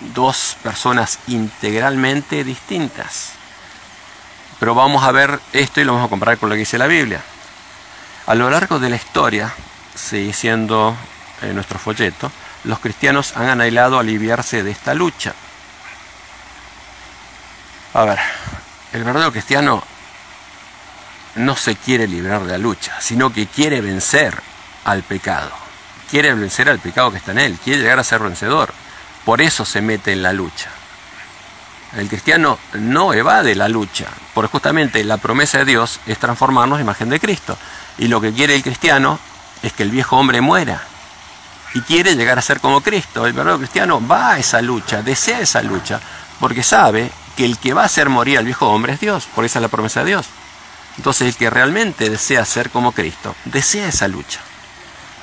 dos 0.00 0.56
personas 0.62 1.18
integralmente 1.26 2.44
distintas. 2.44 3.32
Pero 4.60 4.74
vamos 4.74 5.04
a 5.04 5.12
ver 5.12 5.40
esto 5.52 5.80
y 5.80 5.84
lo 5.84 5.92
vamos 5.92 6.06
a 6.06 6.10
comparar 6.10 6.38
con 6.38 6.48
lo 6.48 6.54
que 6.54 6.60
dice 6.60 6.78
la 6.78 6.86
Biblia. 6.86 7.20
A 8.26 8.34
lo 8.34 8.48
largo 8.50 8.78
de 8.78 8.88
la 8.88 8.96
historia, 8.96 9.52
sigue 9.94 10.32
siendo 10.32 10.96
en 11.42 11.54
nuestro 11.54 11.78
folleto, 11.78 12.30
los 12.64 12.78
cristianos 12.78 13.36
han 13.36 13.48
anhelado 13.48 13.98
aliviarse 13.98 14.62
de 14.62 14.70
esta 14.70 14.94
lucha. 14.94 15.34
A 17.94 18.04
ver, 18.04 18.18
el 18.92 19.04
verdadero 19.04 19.32
cristiano 19.32 19.82
no 21.36 21.56
se 21.56 21.76
quiere 21.76 22.06
librar 22.06 22.42
de 22.44 22.52
la 22.52 22.58
lucha, 22.58 23.00
sino 23.00 23.32
que 23.32 23.46
quiere 23.46 23.80
vencer 23.80 24.40
al 24.84 25.02
pecado. 25.02 25.50
Quiere 26.10 26.34
vencer 26.34 26.68
al 26.68 26.78
pecado 26.78 27.10
que 27.10 27.18
está 27.18 27.32
en 27.32 27.38
él, 27.38 27.58
quiere 27.62 27.82
llegar 27.82 27.98
a 27.98 28.04
ser 28.04 28.20
vencedor. 28.20 28.72
Por 29.24 29.40
eso 29.40 29.64
se 29.64 29.80
mete 29.80 30.12
en 30.12 30.22
la 30.22 30.32
lucha. 30.32 30.70
El 31.96 32.08
cristiano 32.08 32.58
no 32.74 33.14
evade 33.14 33.54
la 33.54 33.68
lucha, 33.68 34.06
porque 34.32 34.50
justamente 34.50 35.04
la 35.04 35.16
promesa 35.18 35.58
de 35.58 35.64
Dios 35.64 36.00
es 36.06 36.18
transformarnos 36.18 36.78
en 36.78 36.84
imagen 36.84 37.08
de 37.08 37.20
Cristo. 37.20 37.56
Y 37.98 38.08
lo 38.08 38.20
que 38.20 38.32
quiere 38.32 38.56
el 38.56 38.62
cristiano 38.62 39.18
es 39.62 39.72
que 39.72 39.84
el 39.84 39.90
viejo 39.90 40.16
hombre 40.16 40.40
muera. 40.40 40.82
Y 41.74 41.80
quiere 41.82 42.14
llegar 42.14 42.38
a 42.38 42.42
ser 42.42 42.60
como 42.60 42.80
Cristo. 42.80 43.26
El 43.26 43.32
verdadero 43.32 43.58
cristiano 43.58 44.06
va 44.06 44.32
a 44.32 44.38
esa 44.38 44.62
lucha, 44.62 45.02
desea 45.02 45.40
esa 45.40 45.62
lucha, 45.62 46.00
porque 46.40 46.62
sabe 46.62 47.10
que 47.36 47.44
el 47.44 47.58
que 47.58 47.74
va 47.74 47.82
a 47.82 47.86
hacer 47.86 48.08
morir 48.08 48.38
al 48.38 48.44
viejo 48.44 48.68
hombre 48.68 48.94
es 48.94 49.00
Dios, 49.00 49.26
por 49.34 49.44
esa 49.44 49.58
es 49.58 49.62
la 49.62 49.68
promesa 49.68 50.00
de 50.00 50.06
Dios. 50.06 50.26
Entonces 50.96 51.28
el 51.28 51.36
que 51.36 51.50
realmente 51.50 52.08
desea 52.08 52.44
ser 52.44 52.70
como 52.70 52.92
Cristo, 52.92 53.34
desea 53.44 53.88
esa 53.88 54.06
lucha, 54.06 54.40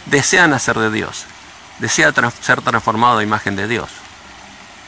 desea 0.07 0.47
nacer 0.47 0.77
de 0.77 0.91
Dios, 0.91 1.25
desea 1.79 2.13
ser 2.41 2.61
transformado 2.61 3.19
a 3.19 3.23
imagen 3.23 3.55
de 3.55 3.67
Dios, 3.67 3.89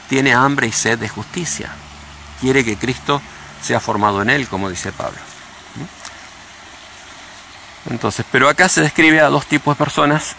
tiene 0.09 0.33
hambre 0.33 0.67
y 0.67 0.73
sed 0.73 0.99
de 0.99 1.07
justicia, 1.07 1.69
quiere 2.41 2.65
que 2.65 2.77
Cristo 2.77 3.21
sea 3.61 3.79
formado 3.79 4.21
en 4.21 4.29
él, 4.29 4.47
como 4.49 4.69
dice 4.69 4.91
Pablo. 4.91 5.19
Entonces, 7.89 8.25
pero 8.31 8.49
acá 8.49 8.67
se 8.67 8.81
describe 8.81 9.21
a 9.21 9.29
dos 9.29 9.45
tipos 9.45 9.77
de 9.77 9.83
personas 9.83 10.35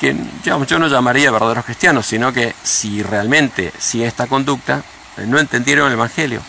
que 0.00 0.16
yo 0.44 0.78
no 0.78 0.88
llamaría 0.88 1.30
verdaderos 1.30 1.64
cristianos, 1.64 2.06
sino 2.06 2.32
que 2.32 2.54
si 2.62 3.02
realmente, 3.02 3.72
si 3.78 4.04
esta 4.04 4.26
conducta, 4.26 4.82
no 5.26 5.38
entendieron 5.38 5.88
el 5.88 5.94
Evangelio. 5.94 6.40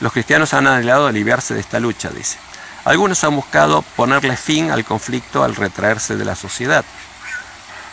Los 0.00 0.12
cristianos 0.12 0.52
han 0.54 0.66
anhelado 0.66 1.06
aliviarse 1.06 1.54
de 1.54 1.60
esta 1.60 1.78
lucha, 1.80 2.10
dice. 2.10 2.38
Algunos 2.84 3.22
han 3.24 3.36
buscado 3.36 3.82
ponerle 3.96 4.36
fin 4.36 4.70
al 4.70 4.84
conflicto 4.84 5.42
al 5.42 5.54
retraerse 5.56 6.16
de 6.16 6.24
la 6.24 6.34
sociedad. 6.34 6.84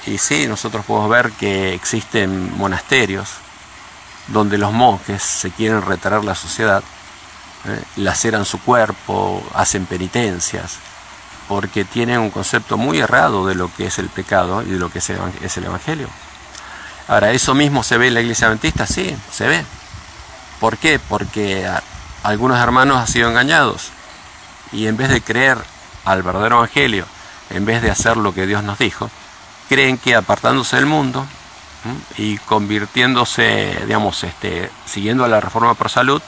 Y 0.05 0.17
sí, 0.17 0.47
nosotros 0.47 0.83
podemos 0.83 1.09
ver 1.09 1.31
que 1.31 1.73
existen 1.73 2.57
monasterios 2.57 3.29
donde 4.27 4.57
los 4.57 4.73
monjes 4.73 5.21
se 5.21 5.51
quieren 5.51 5.81
retraer 5.81 6.23
la 6.23 6.35
sociedad, 6.35 6.83
¿eh? 7.67 7.81
laceran 7.97 8.45
su 8.45 8.59
cuerpo, 8.61 9.43
hacen 9.53 9.85
penitencias, 9.85 10.77
porque 11.51 11.83
tienen 11.83 12.19
un 12.19 12.29
concepto 12.29 12.77
muy 12.77 12.99
errado 12.99 13.45
de 13.45 13.55
lo 13.55 13.69
que 13.75 13.87
es 13.87 13.99
el 13.99 14.07
pecado 14.07 14.63
y 14.63 14.67
de 14.67 14.79
lo 14.79 14.89
que 14.89 14.99
es 14.99 15.09
el 15.57 15.65
Evangelio. 15.65 16.07
Ahora, 17.09 17.31
¿eso 17.33 17.53
mismo 17.53 17.83
se 17.83 17.97
ve 17.97 18.07
en 18.07 18.13
la 18.13 18.21
iglesia 18.21 18.47
adventista? 18.47 18.87
Sí, 18.87 19.13
se 19.29 19.49
ve. 19.49 19.65
¿Por 20.61 20.77
qué? 20.77 20.97
Porque 20.97 21.69
algunos 22.23 22.57
hermanos 22.57 22.99
han 22.99 23.07
sido 23.07 23.29
engañados 23.29 23.89
y 24.71 24.87
en 24.87 24.95
vez 24.95 25.09
de 25.09 25.19
creer 25.19 25.57
al 26.05 26.23
verdadero 26.23 26.55
evangelio, 26.55 27.05
en 27.49 27.65
vez 27.65 27.81
de 27.81 27.91
hacer 27.91 28.15
lo 28.15 28.33
que 28.33 28.45
Dios 28.45 28.63
nos 28.63 28.79
dijo, 28.79 29.11
creen 29.67 29.97
que 29.97 30.15
apartándose 30.15 30.77
del 30.77 30.85
mundo 30.85 31.27
y 32.17 32.37
convirtiéndose, 32.37 33.77
digamos, 33.85 34.23
este, 34.23 34.71
siguiendo 34.85 35.27
la 35.27 35.41
reforma 35.41 35.73
por 35.73 35.89
salud, 35.89 36.21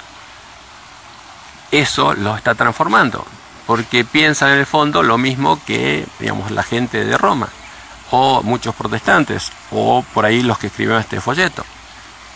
eso 1.72 2.14
los 2.14 2.36
está 2.36 2.56
transformando, 2.56 3.26
porque 3.66 4.04
piensan 4.04 4.52
en 4.52 4.60
el 4.60 4.66
fondo 4.66 5.04
lo 5.04 5.18
mismo 5.18 5.60
que, 5.66 6.06
digamos, 6.20 6.52
la 6.52 6.64
gente 6.64 7.06
de 7.06 7.18
Roma, 7.18 7.50
o 8.12 8.44
muchos 8.44 8.76
protestantes, 8.76 9.52
o 9.72 10.04
por 10.14 10.26
ahí 10.26 10.44
los 10.44 10.60
que 10.60 10.68
escribieron 10.68 11.02
este 11.02 11.22
folleto, 11.22 11.66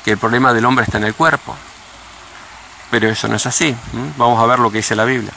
que 0.04 0.12
el 0.12 0.18
problema 0.18 0.54
del 0.54 0.66
hombre 0.66 0.86
está 0.86 0.98
en 0.98 1.04
el 1.04 1.14
cuerpo, 1.14 1.56
pero 2.90 3.10
eso 3.10 3.28
no 3.28 3.36
es 3.36 3.46
así. 3.46 3.76
Vamos 4.18 4.42
a 4.42 4.46
ver 4.46 4.60
lo 4.60 4.72
que 4.72 4.78
dice 4.78 4.96
la 4.96 5.06
Biblia. 5.06 5.34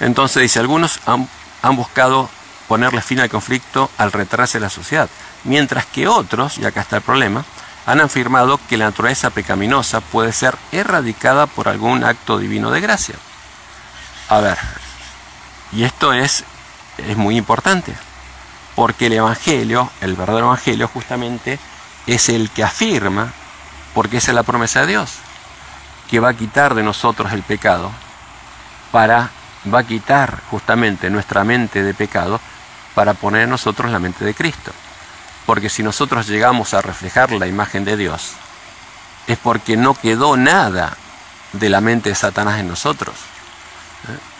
Entonces 0.00 0.42
dice, 0.42 0.58
algunos 0.58 1.00
han, 1.06 1.76
buscado 1.76 2.28
ponerle 2.66 3.02
fin 3.02 3.20
al 3.20 3.28
conflicto 3.28 3.90
al 3.98 4.12
retrasarse 4.12 4.58
de 4.58 4.62
la 4.62 4.70
sociedad, 4.70 5.08
mientras 5.44 5.86
que 5.86 6.08
otros, 6.08 6.58
y 6.58 6.64
acá 6.64 6.80
está 6.80 6.96
el 6.96 7.02
problema, 7.02 7.44
han 7.86 8.00
afirmado 8.00 8.58
que 8.68 8.76
la 8.76 8.86
naturaleza 8.86 9.30
pecaminosa 9.30 10.00
puede 10.00 10.32
ser 10.32 10.56
erradicada 10.70 11.46
por 11.46 11.68
algún 11.68 12.04
acto 12.04 12.38
divino 12.38 12.70
de 12.70 12.80
gracia. 12.80 13.16
A 14.28 14.40
ver, 14.40 14.58
y 15.72 15.84
esto 15.84 16.12
es, 16.12 16.44
es 16.98 17.16
muy 17.16 17.36
importante, 17.36 17.94
porque 18.74 19.06
el 19.06 19.14
Evangelio, 19.14 19.90
el 20.00 20.14
verdadero 20.14 20.46
Evangelio 20.46 20.88
justamente, 20.88 21.58
es 22.06 22.28
el 22.28 22.50
que 22.50 22.64
afirma, 22.64 23.32
porque 23.94 24.18
esa 24.18 24.30
es 24.30 24.34
la 24.34 24.42
promesa 24.42 24.80
de 24.80 24.88
Dios, 24.88 25.18
que 26.10 26.20
va 26.20 26.30
a 26.30 26.34
quitar 26.34 26.74
de 26.74 26.82
nosotros 26.82 27.32
el 27.32 27.42
pecado, 27.42 27.90
para, 28.90 29.30
va 29.72 29.80
a 29.80 29.86
quitar 29.86 30.42
justamente 30.50 31.10
nuestra 31.10 31.44
mente 31.44 31.82
de 31.82 31.94
pecado 31.94 32.40
para 32.94 33.14
poner 33.14 33.42
en 33.42 33.50
nosotros 33.50 33.90
la 33.90 33.98
mente 33.98 34.24
de 34.24 34.34
Cristo. 34.34 34.72
Porque 35.46 35.70
si 35.70 35.82
nosotros 35.82 36.28
llegamos 36.28 36.74
a 36.74 36.82
reflejar 36.82 37.32
la 37.32 37.46
imagen 37.46 37.84
de 37.84 37.96
Dios, 37.96 38.32
es 39.26 39.38
porque 39.38 39.76
no 39.76 39.94
quedó 39.94 40.36
nada 40.36 40.96
de 41.52 41.68
la 41.68 41.80
mente 41.80 42.10
de 42.10 42.14
Satanás 42.14 42.60
en 42.60 42.68
nosotros. 42.68 43.14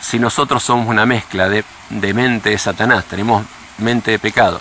Si 0.01 0.18
nosotros 0.18 0.62
somos 0.62 0.88
una 0.88 1.07
mezcla 1.07 1.48
de, 1.48 1.64
de 1.90 2.14
mente 2.14 2.51
de 2.51 2.59
Satanás, 2.59 3.05
tenemos 3.05 3.44
mente 3.79 4.11
de 4.11 4.18
pecado 4.18 4.61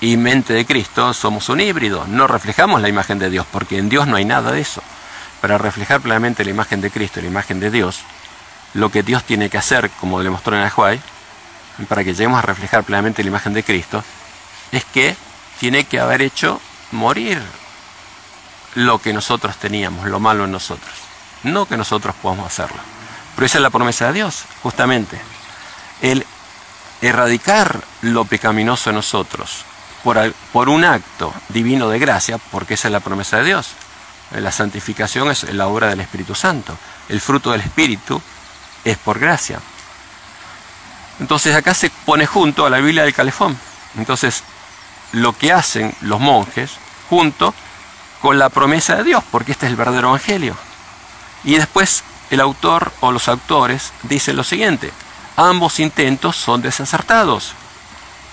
y 0.00 0.16
mente 0.16 0.54
de 0.54 0.64
Cristo, 0.64 1.12
somos 1.12 1.48
un 1.48 1.60
híbrido, 1.60 2.06
no 2.08 2.26
reflejamos 2.26 2.80
la 2.80 2.88
imagen 2.88 3.18
de 3.18 3.28
Dios, 3.28 3.46
porque 3.50 3.78
en 3.78 3.88
Dios 3.88 4.06
no 4.06 4.16
hay 4.16 4.24
nada 4.24 4.50
de 4.52 4.60
eso 4.60 4.82
para 5.40 5.58
reflejar 5.58 6.00
plenamente 6.00 6.44
la 6.44 6.50
imagen 6.50 6.80
de 6.80 6.90
Cristo, 6.90 7.20
la 7.20 7.26
imagen 7.26 7.60
de 7.60 7.70
Dios, 7.70 8.00
lo 8.74 8.90
que 8.90 9.02
Dios 9.02 9.24
tiene 9.24 9.50
que 9.50 9.58
hacer, 9.58 9.90
como 10.00 10.20
le 10.20 10.30
mostró 10.30 10.56
en 10.56 10.62
Ajuay, 10.62 11.00
para 11.88 12.04
que 12.04 12.12
lleguemos 12.12 12.38
a 12.38 12.42
reflejar 12.42 12.84
plenamente 12.84 13.22
la 13.22 13.28
imagen 13.28 13.52
de 13.52 13.62
Cristo, 13.62 14.04
es 14.72 14.84
que 14.84 15.16
tiene 15.58 15.84
que 15.84 15.98
haber 15.98 16.22
hecho 16.22 16.60
morir 16.92 17.40
lo 18.74 18.98
que 18.98 19.12
nosotros 19.12 19.56
teníamos, 19.56 20.06
lo 20.06 20.20
malo 20.20 20.44
en 20.44 20.52
nosotros. 20.52 20.92
No 21.42 21.66
que 21.66 21.76
nosotros 21.76 22.14
podamos 22.20 22.46
hacerlo. 22.46 22.78
Pero 23.40 23.46
esa 23.46 23.56
es 23.56 23.62
la 23.62 23.70
promesa 23.70 24.08
de 24.08 24.12
Dios, 24.12 24.44
justamente. 24.62 25.18
El 26.02 26.26
erradicar 27.00 27.80
lo 28.02 28.26
pecaminoso 28.26 28.90
en 28.90 28.96
nosotros 28.96 29.64
por, 30.04 30.30
por 30.52 30.68
un 30.68 30.84
acto 30.84 31.32
divino 31.48 31.88
de 31.88 31.98
gracia, 31.98 32.36
porque 32.36 32.74
esa 32.74 32.88
es 32.88 32.92
la 32.92 33.00
promesa 33.00 33.38
de 33.38 33.44
Dios. 33.44 33.68
La 34.32 34.52
santificación 34.52 35.30
es 35.30 35.44
la 35.54 35.68
obra 35.68 35.86
del 35.86 36.02
Espíritu 36.02 36.34
Santo. 36.34 36.76
El 37.08 37.22
fruto 37.22 37.50
del 37.52 37.62
Espíritu 37.62 38.20
es 38.84 38.98
por 38.98 39.18
gracia. 39.18 39.58
Entonces 41.18 41.56
acá 41.56 41.72
se 41.72 41.88
pone 41.88 42.26
junto 42.26 42.66
a 42.66 42.70
la 42.70 42.76
Biblia 42.76 43.04
del 43.04 43.14
Calefón. 43.14 43.58
Entonces, 43.96 44.42
lo 45.12 45.32
que 45.32 45.50
hacen 45.50 45.94
los 46.02 46.20
monjes 46.20 46.72
junto 47.08 47.54
con 48.20 48.38
la 48.38 48.50
promesa 48.50 48.96
de 48.96 49.04
Dios, 49.04 49.24
porque 49.30 49.52
este 49.52 49.64
es 49.64 49.70
el 49.70 49.76
verdadero 49.76 50.08
evangelio. 50.08 50.58
Y 51.42 51.54
después 51.54 52.04
el 52.30 52.40
autor 52.40 52.92
o 53.00 53.12
los 53.12 53.28
autores 53.28 53.92
dicen 54.04 54.36
lo 54.36 54.44
siguiente, 54.44 54.92
ambos 55.36 55.80
intentos 55.80 56.36
son 56.36 56.62
desacertados. 56.62 57.54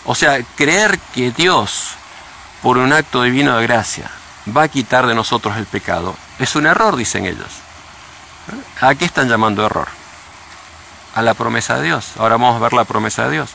O 0.06 0.16
sea, 0.16 0.42
creer 0.56 1.00
que 1.14 1.32
Dios, 1.32 1.96
por 2.62 2.78
un 2.78 2.94
acto 2.94 3.24
divino 3.24 3.58
de 3.58 3.64
gracia, 3.64 4.10
va 4.56 4.64
a 4.64 4.68
quitar 4.68 5.08
de 5.08 5.16
nosotros 5.16 5.58
el 5.58 5.66
pecado. 5.66 6.16
Es 6.40 6.56
un 6.56 6.68
error, 6.68 6.96
dicen 6.96 7.26
ellos. 7.26 7.50
¿A 8.80 8.96
qué 8.96 9.06
están 9.06 9.28
llamando 9.28 9.66
error? 9.66 9.88
A 11.16 11.22
la 11.22 11.34
promesa 11.34 11.78
de 11.78 11.84
Dios. 11.84 12.14
Ahora 12.18 12.38
vamos 12.38 12.56
a 12.56 12.60
ver 12.60 12.74
la 12.74 12.86
promesa 12.86 13.26
de 13.26 13.32
Dios. 13.32 13.50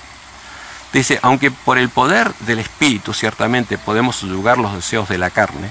Dice, 0.93 1.19
aunque 1.23 1.51
por 1.51 1.79
el 1.79 1.89
poder 1.89 2.35
del 2.41 2.59
Espíritu 2.59 3.15
ciertamente 3.15 3.79
podemos 3.79 4.17
subyugar 4.17 4.59
los 4.59 4.75
deseos 4.75 5.09
de 5.09 5.17
la 5.17 5.31
carne, 5.31 5.71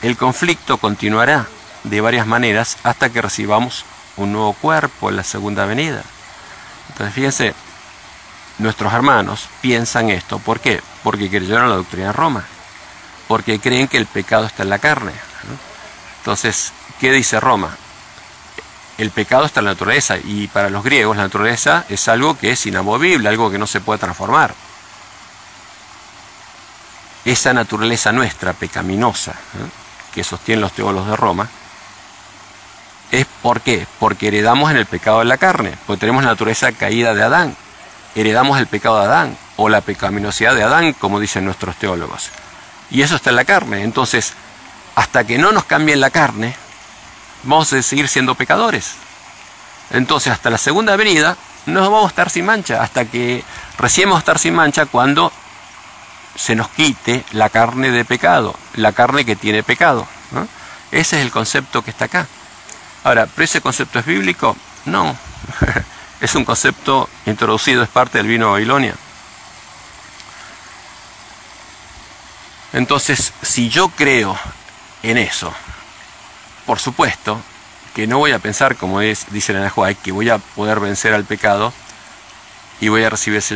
el 0.00 0.16
conflicto 0.16 0.78
continuará 0.78 1.46
de 1.84 2.00
varias 2.00 2.26
maneras 2.26 2.78
hasta 2.82 3.10
que 3.10 3.22
recibamos 3.22 3.84
un 4.16 4.32
nuevo 4.32 4.52
cuerpo 4.52 5.10
en 5.10 5.16
la 5.16 5.24
segunda 5.24 5.66
venida. 5.66 6.02
Entonces 6.88 7.14
fíjense, 7.14 7.54
nuestros 8.58 8.92
hermanos 8.92 9.48
piensan 9.60 10.10
esto. 10.10 10.38
¿Por 10.38 10.60
qué? 10.60 10.80
Porque 11.02 11.30
creyeron 11.30 11.68
la 11.68 11.76
doctrina 11.76 12.08
de 12.08 12.12
Roma 12.12 12.44
porque 13.32 13.58
creen 13.58 13.88
que 13.88 13.96
el 13.96 14.04
pecado 14.04 14.44
está 14.44 14.62
en 14.62 14.68
la 14.68 14.78
carne. 14.78 15.12
Entonces, 16.18 16.70
¿qué 17.00 17.10
dice 17.10 17.40
Roma? 17.40 17.74
El 18.98 19.10
pecado 19.10 19.46
está 19.46 19.60
en 19.60 19.64
la 19.64 19.72
naturaleza 19.72 20.18
y 20.18 20.48
para 20.48 20.68
los 20.68 20.84
griegos 20.84 21.16
la 21.16 21.22
naturaleza 21.22 21.86
es 21.88 22.08
algo 22.08 22.36
que 22.36 22.50
es 22.50 22.66
inamovible, 22.66 23.26
algo 23.26 23.50
que 23.50 23.56
no 23.56 23.66
se 23.66 23.80
puede 23.80 23.98
transformar. 23.98 24.54
Esa 27.24 27.54
naturaleza 27.54 28.12
nuestra, 28.12 28.52
pecaminosa, 28.52 29.34
que 30.12 30.24
sostienen 30.24 30.60
los 30.60 30.72
teólogos 30.72 31.08
de 31.08 31.16
Roma, 31.16 31.48
es 33.12 33.26
¿por 33.42 33.60
qué? 33.60 33.86
Porque 34.00 34.28
heredamos 34.28 34.70
en 34.70 34.78
el 34.78 34.86
pecado 34.86 35.20
de 35.20 35.26
la 35.26 35.36
carne, 35.36 35.74
porque 35.86 36.00
tenemos 36.00 36.24
la 36.24 36.30
naturaleza 36.30 36.72
caída 36.72 37.14
de 37.14 37.22
Adán, 37.22 37.54
heredamos 38.16 38.58
el 38.58 38.66
pecado 38.66 38.98
de 38.98 39.04
Adán 39.04 39.36
o 39.56 39.68
la 39.68 39.82
pecaminosidad 39.82 40.54
de 40.54 40.64
Adán, 40.64 40.94
como 40.94 41.20
dicen 41.20 41.44
nuestros 41.44 41.76
teólogos. 41.76 42.30
Y 42.90 43.02
eso 43.02 43.16
está 43.16 43.30
en 43.30 43.36
la 43.36 43.44
carne. 43.44 43.84
Entonces, 43.84 44.32
hasta 44.94 45.24
que 45.24 45.38
no 45.38 45.52
nos 45.52 45.64
cambien 45.64 46.00
la 46.00 46.10
carne, 46.10 46.56
vamos 47.44 47.72
a 47.72 47.82
seguir 47.82 48.08
siendo 48.08 48.34
pecadores. 48.34 48.94
Entonces, 49.90 50.32
hasta 50.32 50.48
la 50.48 50.58
segunda 50.58 50.96
venida, 50.96 51.36
no 51.66 51.82
vamos 51.82 52.06
a 52.06 52.08
estar 52.08 52.30
sin 52.30 52.46
mancha, 52.46 52.82
hasta 52.82 53.04
que 53.04 53.44
recién 53.78 54.08
vamos 54.08 54.20
a 54.20 54.24
estar 54.24 54.38
sin 54.38 54.54
mancha 54.54 54.86
cuando 54.86 55.30
se 56.34 56.54
nos 56.56 56.68
quite 56.68 57.24
la 57.32 57.50
carne 57.50 57.90
de 57.90 58.06
pecado, 58.06 58.54
la 58.74 58.92
carne 58.92 59.26
que 59.26 59.36
tiene 59.36 59.62
pecado. 59.62 60.06
Ese 60.90 61.18
es 61.18 61.22
el 61.22 61.30
concepto 61.30 61.82
que 61.82 61.90
está 61.90 62.06
acá. 62.06 62.26
Ahora, 63.04 63.26
¿pero 63.26 63.44
ese 63.44 63.60
concepto 63.60 63.98
es 63.98 64.06
bíblico? 64.06 64.56
No. 64.84 65.16
es 66.20 66.34
un 66.34 66.44
concepto 66.44 67.08
introducido, 67.26 67.82
es 67.82 67.88
parte 67.88 68.18
del 68.18 68.28
vino 68.28 68.46
de 68.46 68.52
Babilonia. 68.52 68.94
Entonces, 72.72 73.32
si 73.42 73.68
yo 73.68 73.88
creo 73.88 74.38
en 75.02 75.18
eso, 75.18 75.52
por 76.64 76.78
supuesto 76.78 77.40
que 77.94 78.06
no 78.06 78.18
voy 78.18 78.32
a 78.32 78.38
pensar, 78.38 78.76
como 78.76 79.00
es, 79.00 79.26
dice 79.30 79.52
la 79.52 79.68
Juárez, 79.68 79.98
que 80.02 80.12
voy 80.12 80.30
a 80.30 80.38
poder 80.38 80.80
vencer 80.80 81.12
al 81.12 81.24
pecado 81.24 81.72
y 82.80 82.88
voy 82.88 83.04
a 83.04 83.10
recibir 83.10 83.38
ese 83.38 83.48